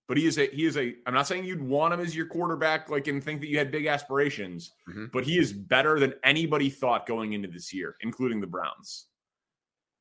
but 0.08 0.18
he 0.18 0.26
is 0.28 0.38
a 0.38 0.48
he 0.48 0.66
is 0.66 0.78
a 0.78 0.96
I'm 1.06 1.14
not 1.14 1.28
saying 1.28 1.46
you'd 1.46 1.62
want 1.62 1.94
him 1.94 2.00
as 2.00 2.16
your 2.16 2.28
quarterback 2.28 2.90
like 2.90 3.08
and 3.08 3.24
think 3.24 3.40
that 3.42 3.48
you 3.48 3.58
had 3.58 3.72
big 3.72 3.86
aspirations, 3.88 4.74
Mhm. 4.90 5.12
but 5.12 5.24
he 5.24 5.38
is 5.38 5.52
better 5.54 6.00
than 6.00 6.14
anybody 6.24 6.70
thought 6.70 7.06
going 7.08 7.34
into 7.34 7.48
this 7.50 7.74
year, 7.74 7.96
including 8.02 8.40
the 8.42 8.48
Browns. 8.48 9.08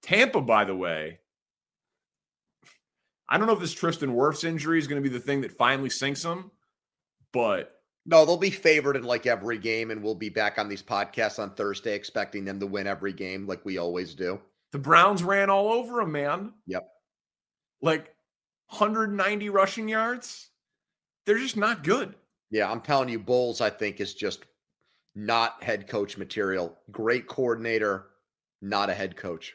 Tampa, 0.02 0.40
by 0.42 0.64
the 0.64 0.76
way, 0.76 1.18
I 3.28 3.38
don't 3.38 3.46
know 3.46 3.54
if 3.54 3.60
this 3.60 3.72
Tristan 3.72 4.10
Wirfs 4.14 4.44
injury 4.44 4.78
is 4.78 4.86
going 4.86 5.02
to 5.02 5.08
be 5.08 5.12
the 5.14 5.22
thing 5.24 5.40
that 5.42 5.52
finally 5.56 5.90
sinks 5.90 6.22
him, 6.22 6.50
but 7.32 7.70
No, 8.06 8.26
they'll 8.26 8.36
be 8.36 8.50
favored 8.50 8.96
in 8.96 9.02
like 9.04 9.24
every 9.24 9.56
game, 9.56 9.90
and 9.90 10.02
we'll 10.02 10.14
be 10.14 10.28
back 10.28 10.58
on 10.58 10.68
these 10.68 10.82
podcasts 10.82 11.38
on 11.38 11.54
Thursday 11.54 11.94
expecting 11.94 12.44
them 12.44 12.60
to 12.60 12.66
win 12.66 12.86
every 12.86 13.14
game 13.14 13.46
like 13.46 13.64
we 13.64 13.78
always 13.78 14.14
do. 14.14 14.40
the 14.72 14.78
Browns 14.78 15.22
ran 15.22 15.48
all 15.50 15.72
over 15.72 16.00
him, 16.02 16.10
man. 16.12 16.52
Yep. 16.66 16.86
Like 17.80 18.13
190 18.68 19.48
rushing 19.50 19.88
yards. 19.88 20.48
They're 21.26 21.38
just 21.38 21.56
not 21.56 21.84
good. 21.84 22.14
Yeah, 22.50 22.70
I'm 22.70 22.80
telling 22.80 23.08
you, 23.08 23.18
Bowles, 23.18 23.60
I 23.60 23.70
think, 23.70 24.00
is 24.00 24.14
just 24.14 24.44
not 25.14 25.62
head 25.62 25.88
coach 25.88 26.18
material. 26.18 26.76
Great 26.90 27.26
coordinator, 27.26 28.06
not 28.60 28.90
a 28.90 28.94
head 28.94 29.16
coach. 29.16 29.54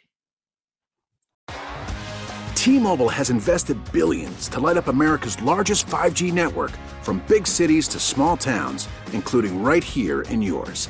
T-Mobile 2.55 3.09
has 3.09 3.29
invested 3.29 3.77
billions 3.91 4.49
to 4.49 4.59
light 4.59 4.77
up 4.77 4.87
America's 4.87 5.41
largest 5.41 5.87
5G 5.87 6.33
network 6.33 6.71
from 7.01 7.23
big 7.27 7.47
cities 7.47 7.87
to 7.87 7.99
small 7.99 8.35
towns, 8.35 8.89
including 9.13 9.63
right 9.63 9.83
here 9.83 10.21
in 10.23 10.41
yours. 10.41 10.89